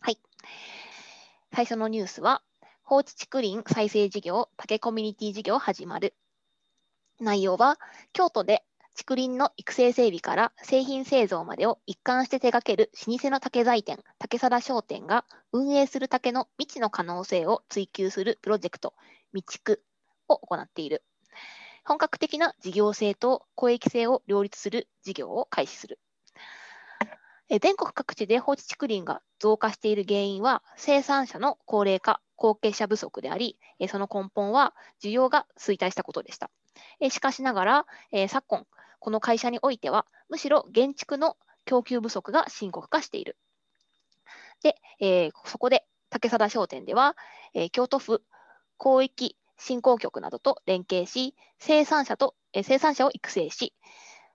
[0.00, 0.18] はい。
[1.54, 2.42] 最初のニュースは、
[2.82, 6.14] 放置竹林再生事業、竹コミュニティ事業始まる。
[7.20, 7.78] 内容は、
[8.14, 8.64] 京都で
[8.96, 18.94] 竹林の育成整備から製品製造までを一貫して手掛ける老舗の竹材店、竹貞商店が運営する竹の未知の可能性を追求するプロジェクト、
[19.34, 19.78] 未竹
[20.28, 21.04] を行っている。
[21.84, 25.98] 本格的な事業性と公益性を両立する事業を開始する。
[27.60, 36.50] 全国各地で放置竹林が増加している原因は生産者の高齢化、後継者不足であり、その根本は需要が衰退したことでした。
[37.10, 37.86] しかしながら、
[38.28, 38.66] 昨今、
[39.00, 43.36] この会社においては、むしろ現築の供給不足が深刻化している。
[44.62, 47.16] で、え、そこで竹貞商店では、
[47.52, 48.22] え、京都府
[48.80, 53.74] 広域振興局などと連携し、生産者と、え、生産者を育成し、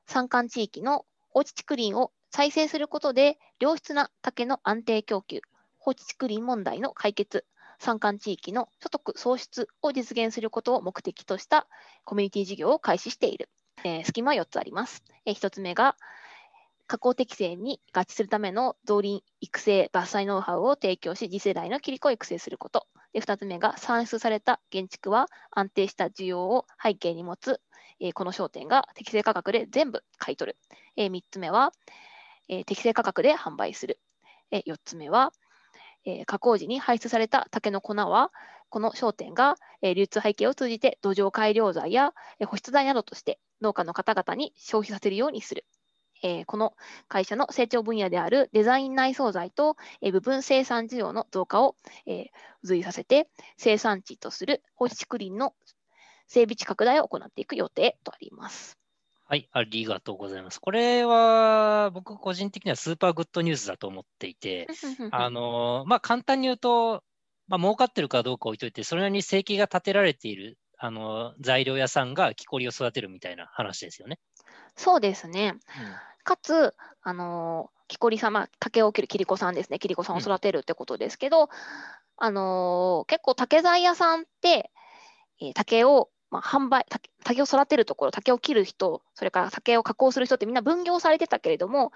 [0.06, 5.42] 山間地域の放置竹林を再生することで、良質な竹の安定供給、
[5.78, 7.46] 放置竹林問題の解決、
[7.80, 11.68] 山間地域の所得創出を実現することを目的とした
[12.04, 13.50] コミュニティ事業を開始している。
[13.84, 15.04] えー、隙間は4つあります。
[15.26, 15.96] えー、1つ目が、
[16.88, 22.88] 加工適正に合致するための造林育成伐採ノウハウを提供し、次世代のキリコを育成すること。
[23.14, 27.62] で2つ目が算出された建築は安定した需要を背景に持つ、
[28.00, 30.58] えー、この商店が適正価格で全部買い取る。
[30.96, 31.72] えー、3つ目は、
[32.50, 34.00] えー、適正価格で販売する。
[34.52, 35.32] え、4つ目は、
[36.06, 38.32] え、加工時に排出された竹の粉は
[38.70, 45.66] この商店が、え、流通背景を通じて土壌改良剤や、え、保湿剤などとして農家の方々に消費させるようにする。
[46.24, 46.74] え、この
[47.08, 52.26] 会社の成長分野であるデザイン内装材と、え、部分生産需要の増加を、えー、
[52.64, 55.54] 随させて、生産地とする放置竹林の
[56.28, 58.78] 整備地拡大を行っていく予定とあります。
[59.30, 60.62] はい、ありがとうございます。
[60.62, 64.68] これは僕個人的にはスーパーグッドニュースだと思っていて、
[65.12, 67.04] あのまあ、簡単に言うと、
[67.50, 74.18] まあ、儲かってるかどうか置いといて、それなりに生計が立てられているあの材料屋さんが木こりを育てるみたいな話ですよね。
[74.78, 75.56] そうですね。
[75.56, 75.60] うん、
[76.24, 81.50] かつ、あの木こり様、竹を切る切子さんですね、切子さんを育てるってことですけど、うん、
[82.16, 84.72] あの結構竹材屋さんって、
[85.42, 86.86] えー、竹をまあ、販売
[87.24, 91.92] 竹を育てるところ竹を切る人それから竹を加工する人ってみんな分業されてたけれども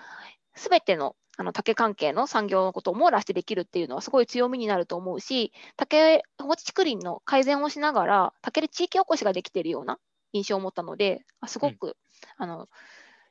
[0.56, 9.98] 全てのあの竹関係の産業のことを網羅してできるっていうのはすごい強みになると思うし竹放置竹林の改善をしながら竹で地域おこしができているような
[10.34, 11.94] 印象を持ったのですごく、うん、
[12.38, 12.68] あの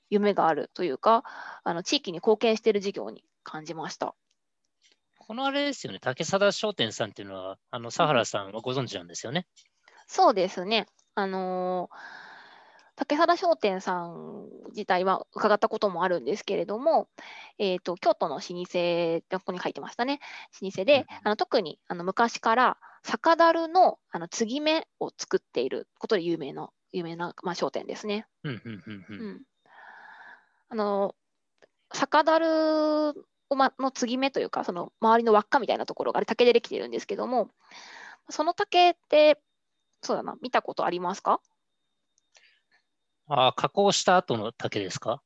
[0.08, 1.24] 夢があるというか
[1.62, 4.14] あの地域に貢献している事業に感じました。
[5.30, 9.46] このあれですよね、竹貞商店さんっていうのは、あの、佐原さんはご存知なんですよね。
[10.10, 10.88] そうですね。
[11.14, 11.96] あのー、
[12.96, 17.08] 竹原商店さん自体は伺ったこともあるんですけれども、
[17.58, 20.18] えーと、京都の老舗、ここに書いてましたね、
[20.60, 28.26] 老舗で、あの特にあの昔から酒樽のあの継ぎ目を作っていることで有名な有名な、まあ、商店ですね。
[30.70, 31.14] あの
[31.92, 33.10] 酒樽
[33.48, 37.48] を、ま、の継ぎ目というか、その周りの輪っかみたいなところがあれ竹でできているんですけども、
[38.28, 39.38] その竹って
[40.02, 41.40] そうだな、見たことありますか？
[43.28, 45.22] ああ、加工した後の竹ですか？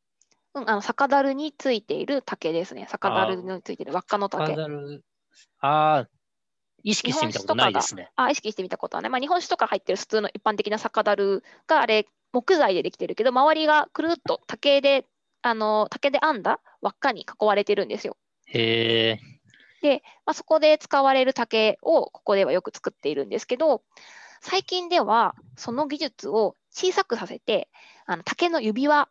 [0.55, 2.87] うん、あの酒樽についている竹ですね。
[2.91, 4.55] 酒樽についている輪っかの竹。
[5.61, 6.09] ああ、
[6.83, 8.11] 意識してみたことないですね。
[8.15, 9.09] あ意識してみたことはね。
[9.09, 15.07] まあ、日本酒とか入ってる普通の一般的な酒樽があれ、木材でできてるけど、周りがくるっと竹で、
[15.43, 18.17] あの竹で編んだ輪っかに囲われてるんですよ。
[18.47, 19.21] へえ。
[19.83, 23.83] で、まあ、そこで使われる竹をここではよく作っているんですけど、
[24.45, 27.69] 最近ではその技術を小さくさせて
[28.05, 29.09] あの竹の指輪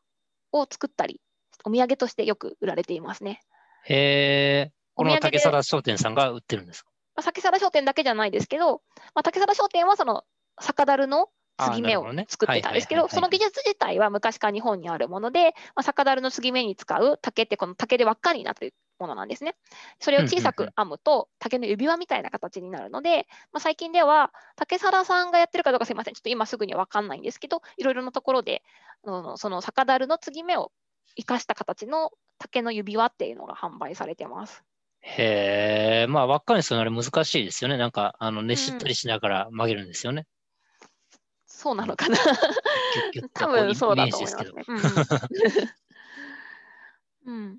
[0.51, 1.19] を作ったり
[1.65, 3.41] お土産としてよく売られていますね。
[3.85, 4.71] へえ。
[4.93, 8.83] この竹皿商店さんが売ってるんですか、まあ、竹皿商店だけじゃないですけど、
[9.15, 10.23] まあ、竹皿商店はその
[10.61, 19.55] 酒樽の継ぎ目を作ってたんですけど、その技術自体は昔から日本にあるもので、まあ、酒樽の継ぎ目に使う竹ってこの竹で輪っかになってるものなんですね。
[19.99, 28.63] それを小さく編むと竹の指輪みたいな形になるので、まあ、最近では竹皿さんがやってるかどうかすいません、ちょっと今すぐには分かんないんですけど、いろいろなところで
[29.03, 30.71] その酒樽の継ぎ目を
[31.17, 34.63] 生かした形の竹の指輪っていうのが販売されてます。
[35.01, 37.77] へえ、まあ輪っかにするのあれ難しいですよね。
[37.77, 40.25] なんかあのねしったりしながら曲げるんですよね。
[41.45, 42.17] そうなのかな。
[43.33, 44.63] 多分そうだと思いますね。
[47.25, 47.57] うん、うん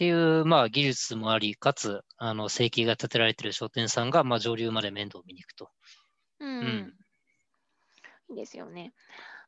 [0.00, 5.68] っていう、まあ、技術もあり、かつ、あの、生計が立てられている商店さんが、まあ、上流まで面倒を見に行くと。
[6.38, 6.48] うん。
[6.48, 6.94] うん、
[8.30, 8.94] いいですよね。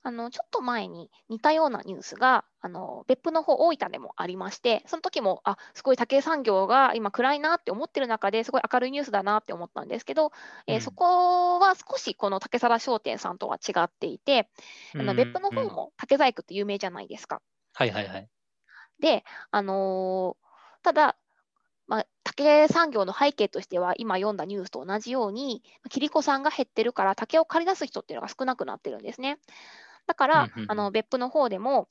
[0.02, 10.32] あの、ちょっと前に似たようなニュースが、あの、別府の方、大分でもありまして、その時も、あ、すごい竹産業が今暗いなって思ってる中ですごい明るいニュースだなって思ったんですけど、
[10.66, 14.50] えー、そこは少しこの竹皿商店さんとは違っていて、
[14.94, 17.40] あの別府の方も竹細工って有名じゃないですか。
[17.72, 18.28] はいはいはい。
[19.02, 20.36] で、あの
[20.82, 21.16] ただ、
[21.86, 29.38] まあ、竹産業の背景としては、今読んだニュースと同じように、切子さんが減ってるから、竹を借り出す人っていうのが少なくなってるんですね。
[30.06, 31.88] だから、あの別府の方でも、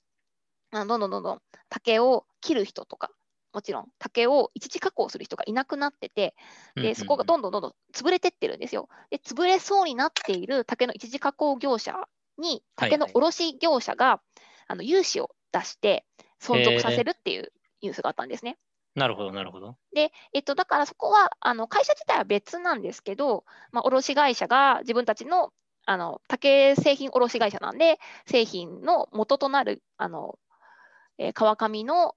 [0.72, 3.12] あどんどんどんどん竹を切る人とか、
[3.54, 6.34] もちろん竹を一時加工する人がいなくなってて、
[6.76, 8.88] でそこがどんどんどんどん潰れてってるんですよ。
[9.10, 16.06] で、潰れそうになっている竹の一時加工業者に、竹の卸業者が、はいはい、あの融資を出して
[16.42, 17.52] 存続させるっていう
[17.82, 18.58] ニュースがあったんですね。
[18.96, 19.78] なるほど、なるほど。
[19.94, 25.52] で、えっと、だからそこはあの会社自体は別なんですけど、まあ、卸会社が自分たちの
[25.86, 30.38] あの竹製品卸会社なんで、製品の元となるあの、
[31.18, 32.16] えー、川上の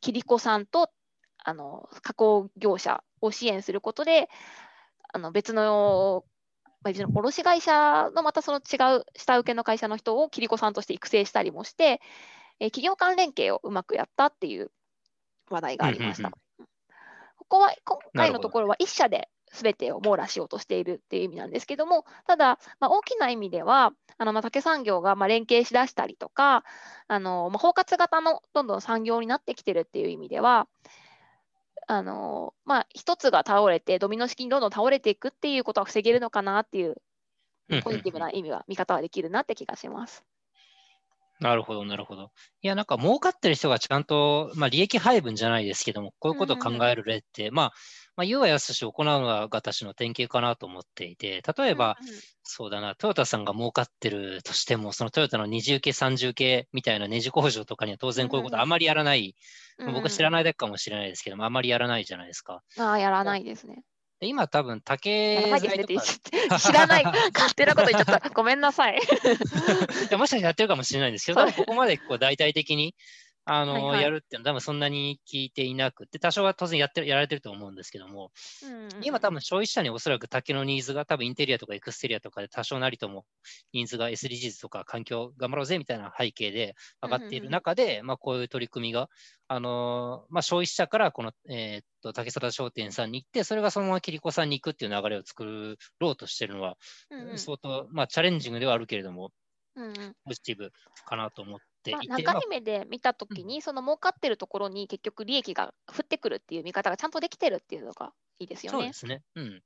[0.00, 0.90] 切子さんと
[1.38, 4.28] あの加工業者を支援することで、
[5.12, 6.24] あの別の、
[6.82, 12.00] まあ、の卸会社のまたその違う下請けの会社の人を切子さんとして育成したりもして、
[12.60, 14.70] え、企業間連携をうまくやったっていう
[15.52, 16.30] 話題がありました。
[16.30, 26.64] ここは今回のところは1社で全てを網羅しようとしているっていう意味なんですけども、ただ、まあ、大きな意味では、あのまあ竹産業がまあ連携しだしたりとか、
[27.08, 30.66] あのまあ、包括型のどんどん産業になってきてるっていう意味では、
[31.86, 36.96] あのまあ、一つが倒れて、ドミノ式にどんどん倒れていくっていうことは防げるのかなっていう、
[37.82, 40.24] ポジティブな意味は、見方はできるなって気がします。
[41.42, 42.30] なるほど、なるほど。
[42.62, 47.72] いや、なんか儲かってる人がちゃんと、まあ、利益配分じゃないですけども、こういうことを考える例って、うんうん、まあ、
[48.14, 59.34] まあ、言うはやすし行うのが私の典型かなと思っていて、例えば、うんうん、そうだな、トヨタさんが儲かってるとしても、そのトヨタの二重系、三重系みたいなネジ工場とかには当然こういうことあまりやらない、
[59.78, 62.62] うんうん、僕は知らないだけかもしれないですけども、あまりやらないじゃないですか。
[62.78, 63.82] ああ、やらないですね。
[64.26, 65.94] 今多分竹材と
[66.48, 67.04] か知らない、
[67.34, 68.30] 勝手なこと言っちゃった。
[68.30, 68.94] ごめんなさい。
[68.94, 72.94] もしかしたらやってるかもしれないんですけど、ここまでこう大々的に
[73.44, 78.30] あの、はいはい、やるっていうのは多分そんなに聞いていなくて、多少は当然やってやられてると思うんですけども、
[78.64, 83.24] うんうん、今多分消費者におそらく竹のニーズが多分インテリアとかエクステリアとかで多少なりとも
[83.72, 88.00] ニーズが SDGs とか環境頑張ろうぜみたいな背景で上がっている中で、うんうん。
[88.00, 89.08] うん、まあこういう取り組みが、
[89.48, 96.76] あのー、まあ消費者からこの、えー、っと竹貞商店さんに行って、それがそのままキリコさんに行くっていう流れを作ろうとしてるのは、
[97.10, 99.30] うんうん、相当、まあチャレンジングではあるけれども、
[99.74, 100.70] うんうん、ポジティブ
[101.06, 108.78] かなと思っていて、まあ、長い目で見たときに、その儲かってるところに結局利益が降ってくるっていう見方がちゃんとできてるっていうのがいいですよね。
[108.78, 109.22] そうですね。
[109.34, 109.62] うん。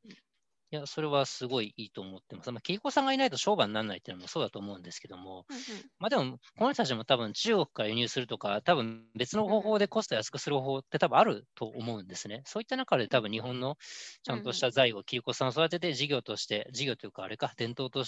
[0.73, 2.53] いや、それはすごいいいと思ってます。
[2.53, 12.43] まあ、切り子さんがいないと商売にならないっていうのもそうだと思うんですけども、うんうん、まあでも、この人たちも多分中国から輸入するとか、多分別の方法でコスト安くする方法って多分あると思うんですね。
[12.47, 13.77] そういった中で多分日本の
[14.25, 18.05] ちゃんとした材を切り子さんを育てて事業として、事業というかあれか、伝統と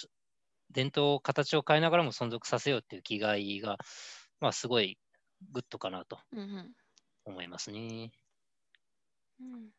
[0.70, 3.78] 伝統、形を変えながらも存続させようっていう気概が、
[4.40, 4.98] まあ、すごい
[5.52, 6.20] グッドかなと
[7.24, 8.10] 思いますね。
[9.40, 9.70] うん、うん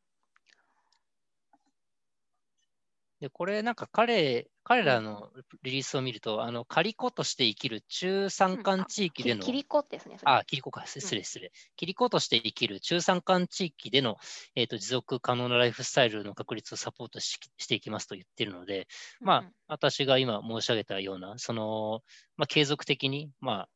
[3.20, 5.30] で、これなんか彼、彼らの
[5.64, 10.18] リリースを見ると、あの、カリコとして生きる中山間地域での、キリコですね。
[10.24, 11.52] あ、キリコか、失礼失礼。
[11.76, 14.18] キリコとして生きる中山間地域での、
[14.56, 18.88] えーと、持続可能なライフスタイルの確立をサポートししていきますと言ってるので、
[19.20, 22.02] まあ、私が今申し上げたような、その、
[22.38, 23.70] まあ、継続的に、まあ、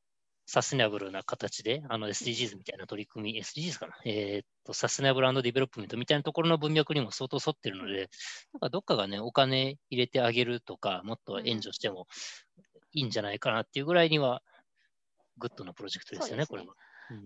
[0.45, 8.09] サステナブルな形で、あの SDGs みたいな取り組み、SDGs かな、えー、っと、 Sustainable Development みたいなところの文脈にも相当沿ってるので、
[8.53, 12.07] なんかどっかがね、お金入れてあげるとか、もっと援助しても
[12.91, 14.43] いいんじゃないかなっていうぐらいには、
[15.37, 16.47] グッドなプロジェクトですよね、ね。
[16.47, 16.73] これは。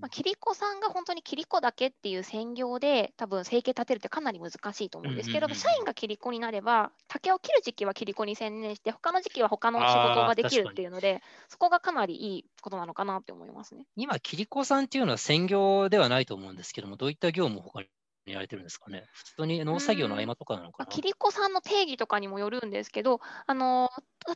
[0.01, 13.85] まあ、切り子さんが本当に切り子だけっていう専業で多分生計立てるってかなり難しいと思うんですけど、社員が切り子になれば竹を切る時期は切り子に専念して他の時期は他の仕事ができるっていうのでそこがかなりいいことなのかなって思いますね。
[13.95, 17.87] 今キリコさんっていうのは専業ではないと思うんですけどもどういった業務を他に
[18.25, 19.05] やられてるんですかね？
[19.13, 23.89] 普通に農作業の合間とかなのかな、キリコさんの定義とかにもよるんですけど、あの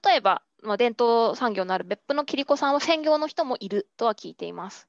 [0.05, 4.87] 例えば、まあ、伝統産業のある別府のキリコさんは専業の人もいるとは聞いています。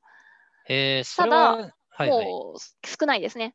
[0.68, 3.54] えー、ただ、はいはい、もう少ないですね。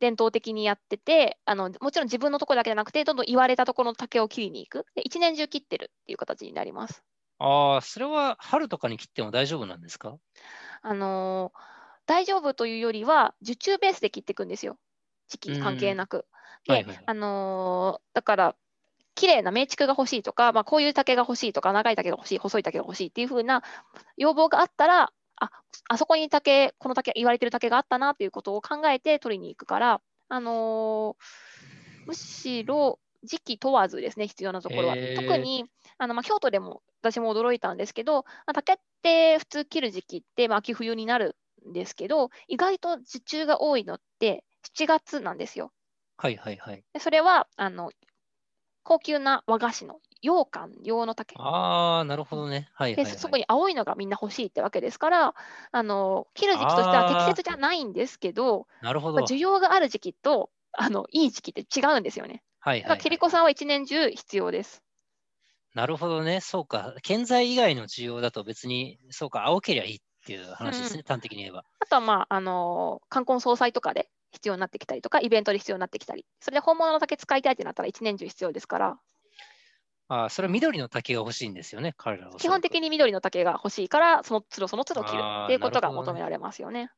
[0.00, 4.86] 伝統的にやっててあの、もちろん自分のところだけじゃなくて、どんどん言われたところの竹を切りに行く。
[4.94, 7.02] で一年中切ってるっていう形になります。
[7.38, 10.16] ああ、それは春とかに切っても大丈夫なんですか？
[10.82, 11.58] あのー、
[12.06, 14.76] 大丈夫というよりは、受注ベースで切っていくんですよ。
[15.28, 16.26] 時期関係なく。
[16.66, 18.56] で、はいはい、あのー、だから、
[19.14, 23.62] 綺麗な名竹が欲しいとか、まあ、こういう竹が欲しいとか、長い竹が欲しい、細い竹が欲しいっていう風な
[24.16, 25.50] 要望があったら、あ
[25.88, 34.96] あそこに竹、この竹、言われてる竹があったなということを考えて取りに行くから、あのー、むしろ時期問わずですね、必要なところは。
[35.16, 35.64] 特に
[35.98, 41.36] あの、まあ、京都でも私も驚いたんですけど、まあ、竹って普通切る時期って、まあ、秋冬になる
[41.68, 44.44] んですけど、意外と受注が多いのって
[44.76, 45.72] 7月なんですよ。
[46.16, 46.84] はいはいはい。
[46.92, 47.90] でそれはあの
[48.82, 51.36] 高級な和菓子の羊羹用の竹。
[51.38, 52.70] ああ、なるほどね。
[52.72, 55.34] はい、はい、で、そこに青いのがみんな欲しいってわけですから、
[55.70, 62.42] あの切る時期としては適切じゃないんですけど、なるほど需要がある時期とあのいい時期って違うんですよね。
[62.58, 64.82] はいはい、はい、キリコさんは一年中必要です。
[65.74, 66.40] なるほどね。
[66.40, 66.94] そうか。
[67.02, 71.64] 建材以外の需要だと別に、そうか、青けりゃいいっていう話ですね、うん、端的に言えば。
[71.80, 78.98] あとは、まあ、あの冠婚葬祭とかで必要になってきたりとか、イベントで必要になってきたり、それで本物の竹使いたいってなったら一年中必要ですから。
[80.08, 82.36] あそれは緑の竹が欲しいんですよね、彼らは。
[82.36, 86.84] 基本的に緑の竹が欲しいから、その都度その都度切るっていうことが求められますよね。
[86.84, 86.90] ね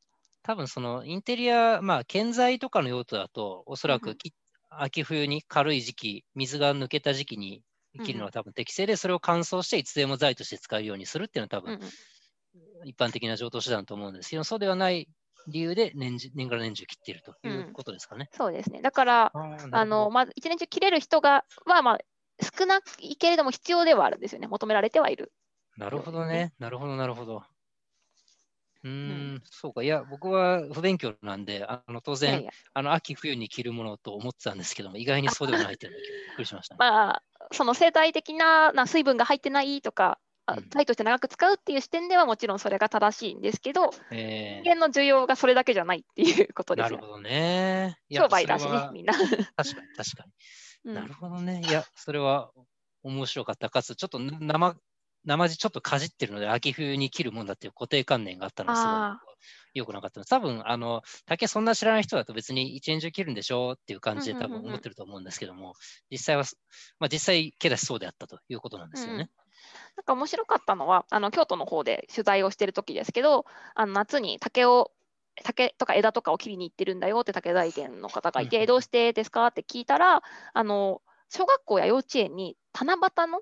[0.42, 4.16] 多分そのインテリア、まあ、建材とかの用途だと、おそらく、うん、
[4.70, 7.62] 秋冬に軽い時期、水が抜けた時期に
[8.04, 11.80] 切るのは多分適正で、それを乾燥していつでも材として使えるようにするっていうのは多分、
[12.84, 15.08] 一般的な上等手段と思うんですけど、そうではない
[15.48, 18.28] 理由で年年がら年中切っているということですかね。
[18.32, 18.82] うん、そうですね。
[18.82, 19.32] だから、
[19.72, 21.98] あのまあ、一年中切れる人がは、まあ、
[22.40, 24.46] 少ないけれども必要ではあるんですよね。
[24.46, 25.32] 求められてはいる。
[25.76, 26.52] なるほどね。
[26.58, 27.42] なるほど、なるほど。
[28.84, 29.82] うん、そうか。
[29.82, 36.06] いや、僕は不勉強なんで、あの当然いやいや、あの秋冬に着るものと思ってたんですけども、意外にそうではないっていうのびっ
[36.36, 40.18] くりしました、ね、 まあ、その生態的なな水分が入ってないとか、
[40.70, 47.98] タイとして長く使うっていう視点ではもちろんそれが正しいんですけど、えー、人間の需要がそれだけじゃないっていうことですなるほどね。
[48.12, 49.12] 商売だしね、みんな。
[49.12, 50.32] 確かに、確かに。
[50.94, 51.62] なるほどね。
[51.66, 52.50] いや、それは
[53.02, 53.70] 面白かった。
[53.70, 54.76] かつ、ちょっと生
[55.26, 58.90] 生地ちょっとかじってるので、秋冬に切るもんだっていう固定観念があったのですご
[59.74, 65.74] よくなかったの多分あの竹そんな知らない人だと別に一年中切るんでしょうっていう感じで多分思ってると思うんですけども、
[66.10, 66.44] 実際は、
[66.98, 69.28] まあ、実際毛だしそうであったということなんですよね。
[69.38, 69.46] うん
[69.96, 74.92] なんか面白かったのはあの京都の方で取材をしてる時ですけどあの夏に竹を
[75.44, 79.46] 竹とか枝とかを切りに行ってるんだよって竹大店の方がいて、うん、どうしてですか？
[79.48, 80.22] って聞いたら
[80.54, 83.40] あの小学校や幼稚園に七夕の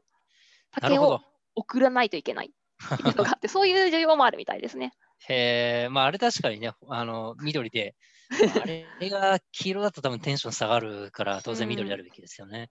[0.71, 1.21] 竹を
[1.55, 2.53] 送らないといけない
[2.95, 4.93] っていうのがあって、そういう需要もあるみたいですね。
[5.29, 7.95] へえ、まああれ確かにね、あの緑で、
[8.63, 12.71] あれが黄色だと多分テンション下がるから当然緑であるべきですよね。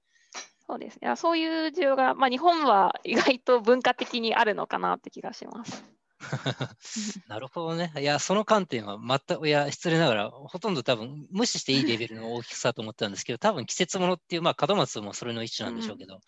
[0.68, 1.16] うん、そうですね。
[1.16, 5.84] そういう需要が、まあ、日本は意外と文化的にあるのかなって気がします。
[7.28, 7.92] なるほどね。
[7.98, 16.22] いや、その観点は全く、いや、失礼ながら、ほとんど多分無視していいレベルの大きさと思ったんですけど、多分季節ものっていう、まあ、門松もそれの一種なんでしょうけど、うん、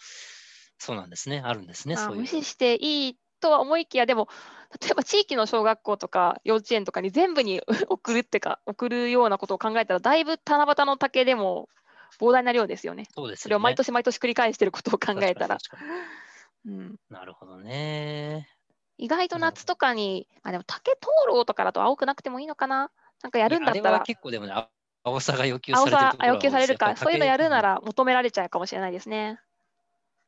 [0.77, 1.41] そうなんですね。
[1.43, 1.95] あるんですね。
[1.97, 4.27] そういう無視していいとは思いきや、でも、
[4.81, 11.69] 例えば地域の小学校とか幼稚園とかに全部に 送るってか、送るようなことを考えたら、だいぶ七夕の竹でも
[12.19, 13.07] 膨大な量ですよね。
[13.13, 15.57] そうです、ね、それを毎年毎年繰り返していることを考えたら。
[16.65, 18.49] うん、なるほどね。
[18.97, 22.91] 意外と夏とかに、あでも竹灯籠とかだと青くなくてもいいのかな？
[23.23, 24.01] なんかやるんだったら。
[24.01, 24.53] 結構でもね、
[25.03, 29.39] 青さが要求されてる青さ要求されるか、そういうのやるなら求められちゃうかもしれないですね。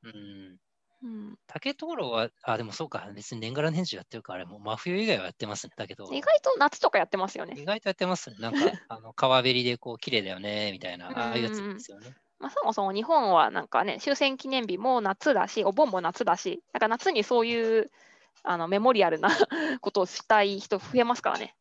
[0.04, 0.58] うん。
[1.04, 6.12] うん、竹灯籠は、あ、でもそうか、別に年がら年中やってるから、あれも真冬以外はやってますね、だけど。
[6.12, 7.54] 意外と夏とかやってますよね。
[7.56, 8.38] 意外とやってますね。
[8.40, 8.60] なんか、
[8.90, 12.16] あの川べりでこう、綺麗だよね、みたいな、ああいうやつですよね。
[12.40, 17.92] まあ、そもそも日本はなんかね、終戦記念日も夏だし、お盆も夏だし、なんか夏にそういう
[18.44, 19.30] あのメモリアルな
[19.82, 21.56] ことをしたい人増えますからね。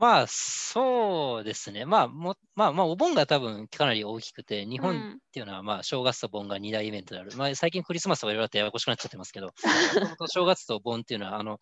[0.00, 1.84] まあ、そうですね。
[1.84, 7.32] まあ、もまあ、まあ、お盆が多分かなり大きくて、日本っていうのは、まあ、正月と盆が2大イベントである。
[7.36, 9.52] まあ、最近クリスマスとかいろいろあってややこしくなっちゃってますけど、
[10.32, 11.60] 正月と盆っていうのは、あの、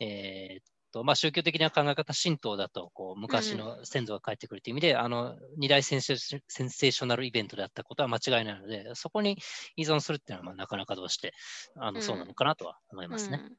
[0.00, 9.38] えー、っと、まあ、宗教的な考え方、神道だと、こう、昔の先祖が帰ってくるという意味で、うん、あの、二大センセーショナルイベントであったことは間違いないので、そこに
[9.76, 11.34] 依存するっていうのは、まあ、なかなかどうして、
[11.76, 13.44] あの、そうなのかなとは思いますね。
[13.44, 13.56] うん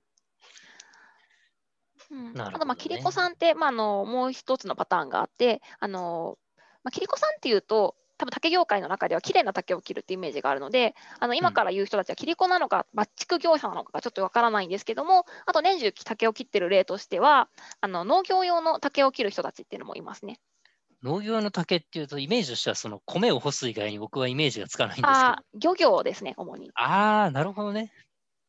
[2.10, 6.38] うん、あと、まあ、キリコさんって、まあ、あのもう一つのパターンがあって、あの
[6.84, 17.48] まあ、キリコさんっていうと、多分竹業界の中では綺麗な竹を切るってイメージがあるので、あの今から言う人たちはキリコなのか、抜竹業者なのかちょっとわからないんですけども、あと年中竹を切ってる例としては、
[17.80, 20.40] あの農業用の竹を切る人たちっていうのもいますね。
[21.04, 25.14] 農業用の竹っていうと、イメージとしてはその米を干す以外に僕はイメージがつかないんですけど。
[25.14, 26.72] あ漁業ですね、主に。
[26.74, 27.92] ああ、なるほどね。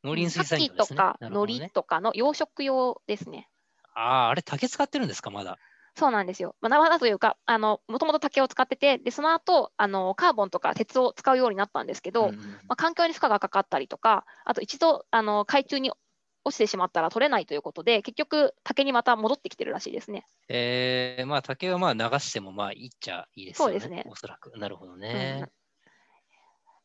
[0.09, 0.97] 農林水産業ですね。
[0.97, 3.49] とか、ね、海苔とかの養殖用ですね。
[3.95, 5.59] ああ、あれ竹使ってるんですか、まだ？
[5.97, 6.55] そうなんですよ。
[6.61, 15.91] まあ、生だというか、あの、もともと竹を使ってて、で、その後、あの、カーボンとか鉄を使うようになったんですけど、うん、まあ、環境に負荷がかかったりとか、あと一度、あの、海中に
[16.45, 20.25] 落ちてしまったら取れないということで、結局、竹にまた戻ってきてるらしいですね。
[20.49, 23.81] えー、まあ、竹はまあ流してもまあいいっちゃいいですよね。
[23.81, 24.05] そうですね。
[24.09, 24.57] おそらく。
[24.57, 25.41] なるほどね。
[25.41, 25.49] うん、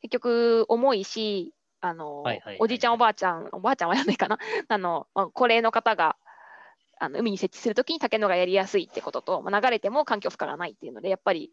[0.02, 1.54] 結局、重いし、
[1.86, 2.24] あの、
[2.60, 6.16] おじいちゃん、おばあちゃん、おばあちゃんはやめかな、 あの、高齢の方が
[6.98, 11.52] あの海に設置するときに竹のがやりやすいってことと、まあ、流れても環境負荷がないっていうので、やっぱり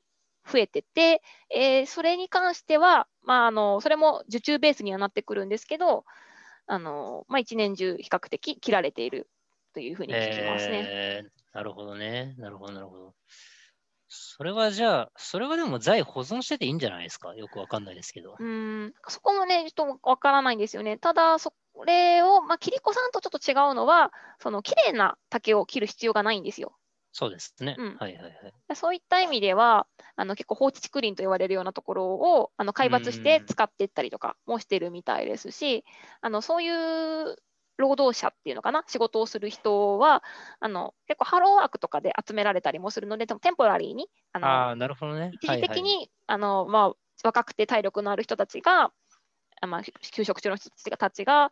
[0.48, 1.20] 増えてて、
[1.50, 6.04] えー、それに関しては、まあ、あのそれも受注ベースにはなってくるんですけど、
[6.68, 9.28] あのまあ、一年中比較的切られている
[9.74, 10.84] というふうに聞きますね。
[10.86, 12.36] えー、なるほどね。
[12.38, 13.14] なるほど、なるほど。
[14.12, 17.34] それはじゃあ、それはでも財保存してていいんじゃないですか？
[17.36, 18.34] よくわかんないですけど。
[18.38, 20.98] うん、そこもね、ちょっとわからないんですよね。
[20.98, 21.54] ただ、そ
[21.86, 26.76] れを、まあ、キリコさんとちょっと違うのは、その綺麗な竹を切る必要がないんですよ。
[27.12, 27.76] そうですね。
[27.78, 28.76] うん、はいはいはい。
[28.76, 29.86] そういった意味では、
[30.16, 35.84] あの結構放置竹林と言われるようなところをあの開発して使っていったりとかもしてるみたいですし、
[36.20, 37.36] あのそういう
[37.80, 40.22] 労働者っていうのかな、仕事をする人は、
[40.60, 46.92] あの結構ハローワークとかで集められたりもするので、テンポラリーに、あのあなるほどね、一時的に、はいはい、あのまあ、
[47.24, 48.92] 若くて体力のある人たちが、
[49.66, 51.50] まあ、休職中の人たちが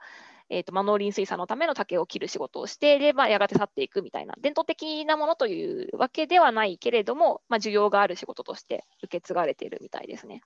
[0.50, 10.40] えーとまあ、農林水産のための竹を切る仕事をしてで、まあ、やがて去っていくみたいな伝統的なものというわけではないけれども、まあ、需要がある仕事として受け継がれているみたいですね。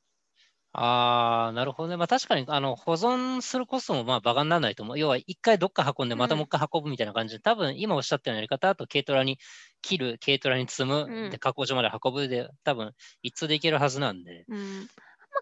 [0.74, 1.96] ああ、なるほどね。
[1.98, 4.98] まあ確かにあの保存するコストもまあバカにならないと思う。
[4.98, 9.38] 要は一回どっか運んでまたもう一回運ぶみたいな感じで、うん、多分今おっしゃったようなやり方だと軽トラに
[9.82, 12.92] 切る、軽トラに積む、うん、で加工所まで運ぶで多分
[13.22, 14.44] 一通でいけるはずなんで。
[14.48, 14.86] うん、ま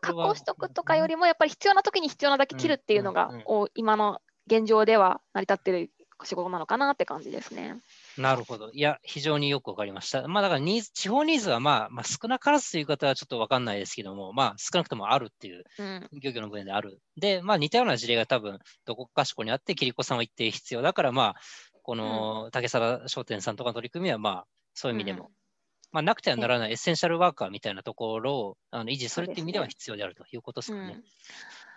[0.02, 3.30] あ、加工しとくとかよりもやっぱり必要な時に必要なだけ切るっていうのが、
[3.74, 5.90] 今の現状では成り立ってる
[6.24, 7.76] 仕事なのかなって感じですね。
[8.20, 8.70] なるほど。
[8.72, 10.28] いや、非常によくわかりました。
[10.28, 15.64] まあ、だからニーズ、地方ニーズは、まあ、まあ、少なからずという方はちょっとわかんないですけども、まあ、少なくともあるっていう、
[16.12, 17.00] 漁業の分野である。
[17.16, 21.34] で、まあ、似たような事例が多分、どこかしこにあって、キリコさんは一定必要だから、まあ、
[21.82, 25.30] この竹皿商店さんとかの取り組みは、まあ、そういう意味でも、うん、
[25.92, 30.86] まあ、なくてはならないエッセンシャルワーカーみたいなところをあの維持するっていう意味では必要であるということですかね。
[30.86, 31.02] ねね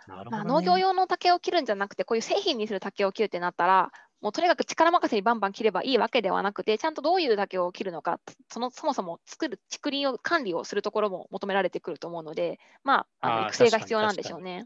[0.06, 3.92] まあ、農業用の竹を切るんじゃなくて、こういう製品にする竹を切るってなったら、
[4.24, 14.66] もうとにかく力任せにバンバン切ればいいわけではなくて、ちゃんとどういう竹を切るのか、そのそもそも作る竹林を管理をするところも求められてくると思うので、まあ、あの育成が必要なんでしょうね。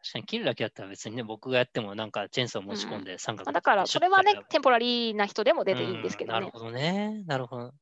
[0.00, 6.40] 確かに切るだけだったら別にね、僕がやってもなんかチェーンソー持ち込んで三角、うん、だからそれはね、テンポラリーな人でも出ていいんですけどね。
[6.40, 7.22] なるほどね。
[7.28, 7.72] なるほど。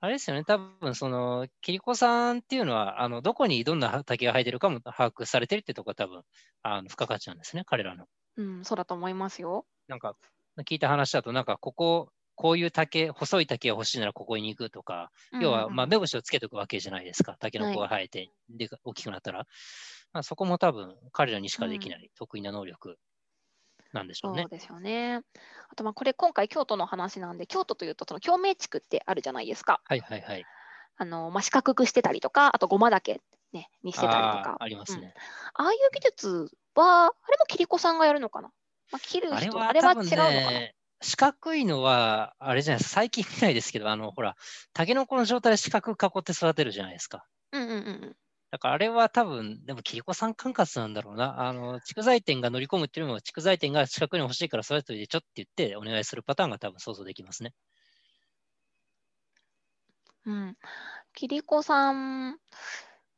[0.00, 6.22] あれですよね、多分その、キリコさんっていうのは、あのどこにどんな竹が生えてるかも把握されてるってところが多分
[6.62, 8.06] あの付加価値なんですね、彼らの。
[8.38, 9.66] うん、そうだと思いますよ。
[9.88, 10.16] なんか、
[10.60, 15.10] 聞いた話だと、なんか、ここ、こういう竹、細い竹が欲しいならここに行くとか、
[15.40, 17.36] 要は、まあ、目星をつけておくわけじゃないですか。
[17.40, 19.46] 竹の子が生えて、はい、で大きくなったら。
[20.12, 22.96] まあ、そこも多分、彼らにしかできない得意な能力
[23.92, 24.42] なんでしょうね。
[24.42, 25.20] そうですよね。
[25.68, 29.80] あと、まあ、これ、今回、京都の話なんで、京都というと、その共鳴地区ってあるじゃないですか。
[29.84, 30.44] はいはいはい。
[30.96, 33.20] あの、まあ、四角くしてたりとか、あと、ごま竹、
[33.52, 34.56] ね、にしてたりとか。
[34.60, 35.14] ありますね、
[35.58, 38.50] うん、ああいう技術は、あれもキリコさんがやるのかな？
[38.90, 44.36] まあ、切る人あれは違うのかな、ね、四角いのは、あれじゃないですか、最近見ないですけど、あの、ほら、
[44.72, 47.26] タケノコの状態で四角囲って育てるじゃないですか。
[47.52, 48.16] うんうんうん。
[48.50, 51.46] だからあれは多分、でも、キリコさん管轄なんだろうな。
[51.46, 57.52] あの、蓄財店が乗り込むっていうのも、蓄財店が四角に欲しいから育てといてちょって言ってお願いするパターンが多分想像できますね。
[60.24, 60.56] うん。
[61.12, 62.38] キリコさん、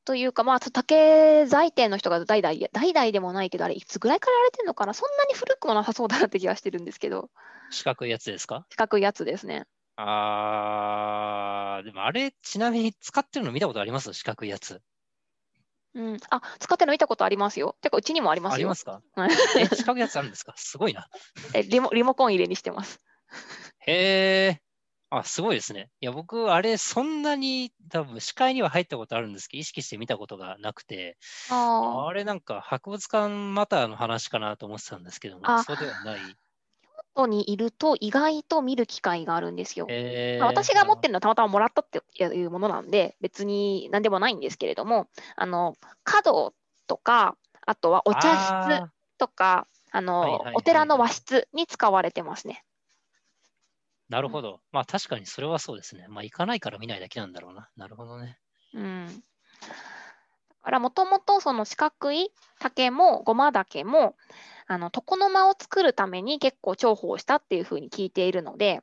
[0.05, 7.31] というか、まあ、竹財店の人が代々、代々でもないけど、あれ、いつぐらいからやられてるのかな、そんなに古くもなさそうだなって気がしてるんですけど。
[7.71, 8.67] 四角いやつですか？
[8.71, 9.67] 四角いやつですね。
[9.97, 14.13] あー、でもあれ、ちなみに使ってるの見たことあります？
[14.15, 14.81] 四角いやつ。
[15.95, 17.77] うん、あ、使ってるの見たことありますよ。
[17.81, 18.55] てか、うちにもありますよ。
[18.55, 19.03] ありますか？
[19.59, 20.55] え、四角いやつあるんですか？
[20.57, 21.09] すごいな。
[21.55, 23.01] えリモ、リモコン入れにしてます。
[23.87, 24.63] へえ。
[25.13, 25.91] あ、すごいですね。
[26.01, 31.19] いや、僕、あれ、そんなに、多分視界には入ったことあるんですけど、意識して見たことがなくて、
[31.91, 36.39] ああれ、なんか、博物館またの話かなと思ってたんですけども、そうではない。
[36.83, 39.95] 京都にいると、意外と見る機会があるんですよ。
[40.39, 46.55] まあ、私が持ってるのはたまたまもらったっていうものなんで、別に何でもないんですけれども、あの、角
[46.87, 47.37] とか、
[47.67, 48.85] あとはお茶室
[49.19, 52.65] とか、あの、お寺の和室に使われてますね。
[54.11, 54.61] なるほど。
[54.73, 56.07] まあ確かにそれはそうですね。
[56.09, 57.71] まあ行かないから見ないだけなんだろうな。
[57.77, 58.39] なるほどね。
[58.75, 59.07] うん。
[59.07, 59.13] だ
[60.65, 64.17] からもともとその四角い竹もごま竹も
[64.67, 68.83] あの床の間を作るために結構重宝したっていうふうに聞いているので、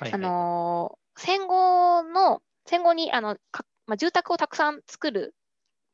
[0.00, 3.36] はいはい、あの戦後の戦後にあの
[3.86, 5.34] まあ、住宅をたくさん作る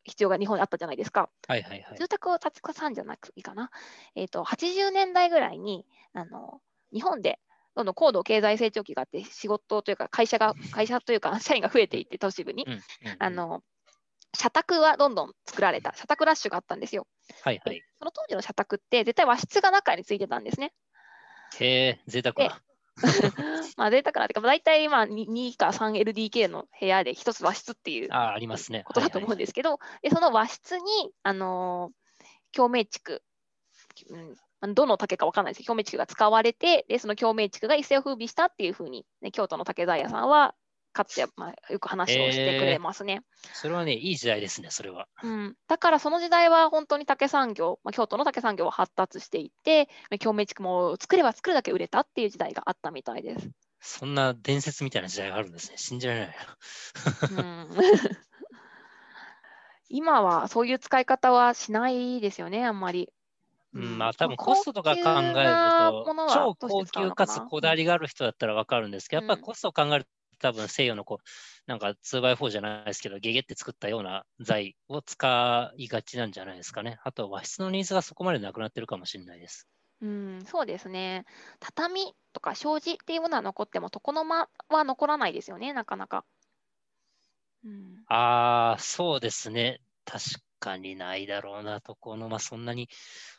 [0.05, 1.29] 必要が日本にあったじゃないですか。
[1.47, 3.71] はいはいはい、住宅をたくさんじゃなくていいかな。
[4.15, 5.85] えっ、ー、と80年代ぐらいに
[6.15, 6.61] あの
[6.93, 7.39] 日本で
[7.75, 12.83] どんどん高度経済成長期があって、仕事というか会社が、会社というか 社員が増えていって、都市部に、うんうんうん、
[13.19, 13.63] あの、
[14.35, 17.07] 社宅はどんどん作られた、社宅ラッシュがあったんですよ。
[17.43, 17.83] はいはい。
[17.99, 20.73] その当時の社宅って、絶対和室が中についてたんですね。
[21.59, 22.63] へえ、贅沢な。
[23.77, 30.83] まあ贅沢なっていうか、大体今 2, 2か 3LDK の部屋で一つ和室っていうあありますねことだと思うんですけど、でその和室に、
[31.23, 33.23] あのー、共鳴地区、
[34.11, 34.37] うん、
[34.69, 40.55] どの竹か分からないです表面竹が使われて、でその共鳴竹が一世を風靡したっていうふうに、ね、京都の竹材屋さんは
[40.93, 45.09] かつて、まあ、よく話をしてくれますね、えー、それはね、いい時代ですね、それは。
[45.23, 49.89] うん、だからその時代は本当に竹産業、まあ、京都の竹産業は発達していて、
[50.21, 53.51] 共鳴竹も作れば作るだけ売れたっていう時代があったみたいです。
[53.81, 55.77] そんな伝説みたいな時代があるんですね。
[55.77, 56.37] 信じられない
[57.31, 57.69] うん、
[59.89, 63.13] 今はそういう使い方はしないですよね、あんまり。
[63.75, 65.11] うん、まあ多分コストとか考
[65.41, 70.07] えると、超高級かつこだわりがある人だったら分かるんですけど、やっぱりコストを考える
[70.39, 71.25] 多分西洋のこう、
[71.67, 76.99] なんか 2x4 じゃないですけど、ゲゲって作ったような材を使いがちなんじゃないですかね。
[77.05, 79.69] あと和室のニーズがそこまでなくなってるかもしれないです。
[80.01, 81.25] うん、そうですね。
[81.61, 86.25] 畳とか障子っていうものは残っても、床の間は残らないですよね、なかなか。
[87.65, 89.81] うん、ああ、そうですね。
[90.05, 90.25] 確
[90.63, 92.89] かにないだろうな、床の間、そんなに、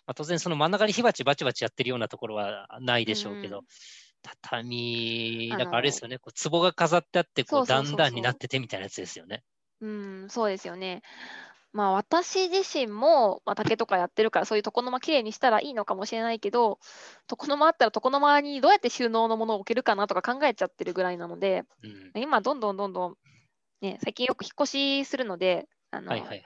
[0.05, 3.65] まあ、当然その真ん中に火鉢バチバチやってるようなところはないでしょうけど、うん、
[4.21, 9.43] 畳、だからあれですよね、こう壺が飾ってあって、こう段々になっててみたいなやつですよね。
[9.82, 11.01] うん、そうですよね。
[11.74, 16.78] まあ、私自身も、まあ、竹とかやってるからそういう床の間きれいにしたらいいのかもしれないけど
[17.32, 21.63] 床の間あったら床の間にどうやって収納のものを置けるかなとか考えちゃってるぐらいなので、
[22.13, 23.15] うん、今どんどんどんどん、
[23.82, 24.71] ね、最近よく引っ越
[25.03, 26.43] しするのであの、はいはいはい、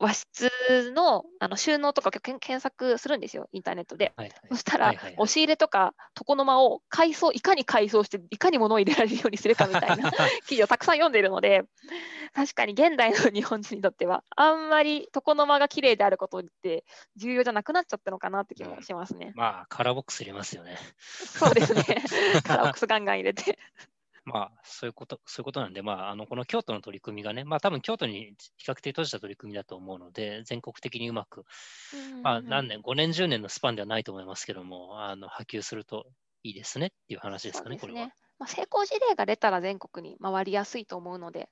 [0.00, 0.50] 和室
[0.94, 4.14] のあの収納とか検索するんですよ、インターネットで。
[4.16, 10.10] はいはい、そしたら、はいはいはい、押し入れとか床の間を改装、いかに改装して、いかに物を入れられるようにするかみたいな
[10.48, 11.64] 記事をたくさん読んでいるので、
[12.32, 16.84] 確かに現代の日本人にとっては、あんまり床の間が綺麗であることって
[17.16, 19.32] 重要じゃなくなっちゃったのかなって気もしますね。
[19.34, 20.78] うん、まあ、カラーボックス入れますよね。
[20.98, 21.84] そうですね。
[22.44, 23.58] カラーボックスガンガン入れて。
[24.24, 31.44] まあ、そういうこと、そういうことなんで、まあ、あの、この京都の取り組みがね、まあ、多分京都に比較的閉じた取り組みだと思うので、全国的にうまく、
[32.22, 36.06] まあ、何年、5年、10年のスパンではないと思いますけども、あの、波及すると
[36.42, 38.08] いいですねっていう話ですかね、ねこれは。
[38.38, 41.48] まあ、成功事例が出たら全国に回りやすいと思うので、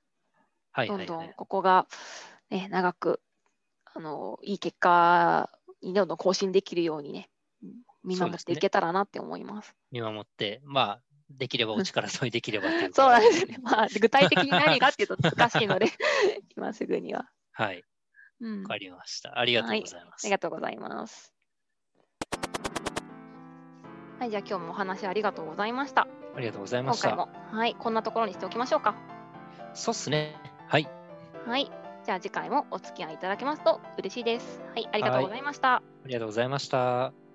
[0.71, 1.87] はいどんどんここが、
[2.49, 3.21] ね、長く、
[3.85, 5.49] あの、いい結果
[5.81, 7.29] にどんどん更新できるようにね、
[8.03, 9.69] 見守っていけたらなって思います。
[9.69, 13.57] すね、見守って、まあ、できればお力添えできればそうなんですね。
[13.61, 15.87] まあ、具体的に何がっていうと難しいので、
[16.55, 17.29] 今すぐには。
[17.51, 17.77] はい。
[17.77, 17.81] わ、
[18.41, 19.37] うん、かりました。
[19.37, 20.03] ありがとうございます、はい。
[20.03, 21.33] ありがとうございます。
[24.19, 26.07] はい、じゃあ今日もお話ありがとうございました。
[26.35, 27.09] ありがとうございました。
[27.09, 28.95] 今回も、はい、こんなところにしておきましょうか。
[29.73, 30.35] そうっすね。
[30.67, 30.89] はい。
[31.45, 31.71] はい。
[32.05, 34.61] じゃあ次回もお付き合いいただけますと嬉しいです。
[34.73, 35.75] はい、ありがとうございました。
[35.75, 37.28] ありがとうございました。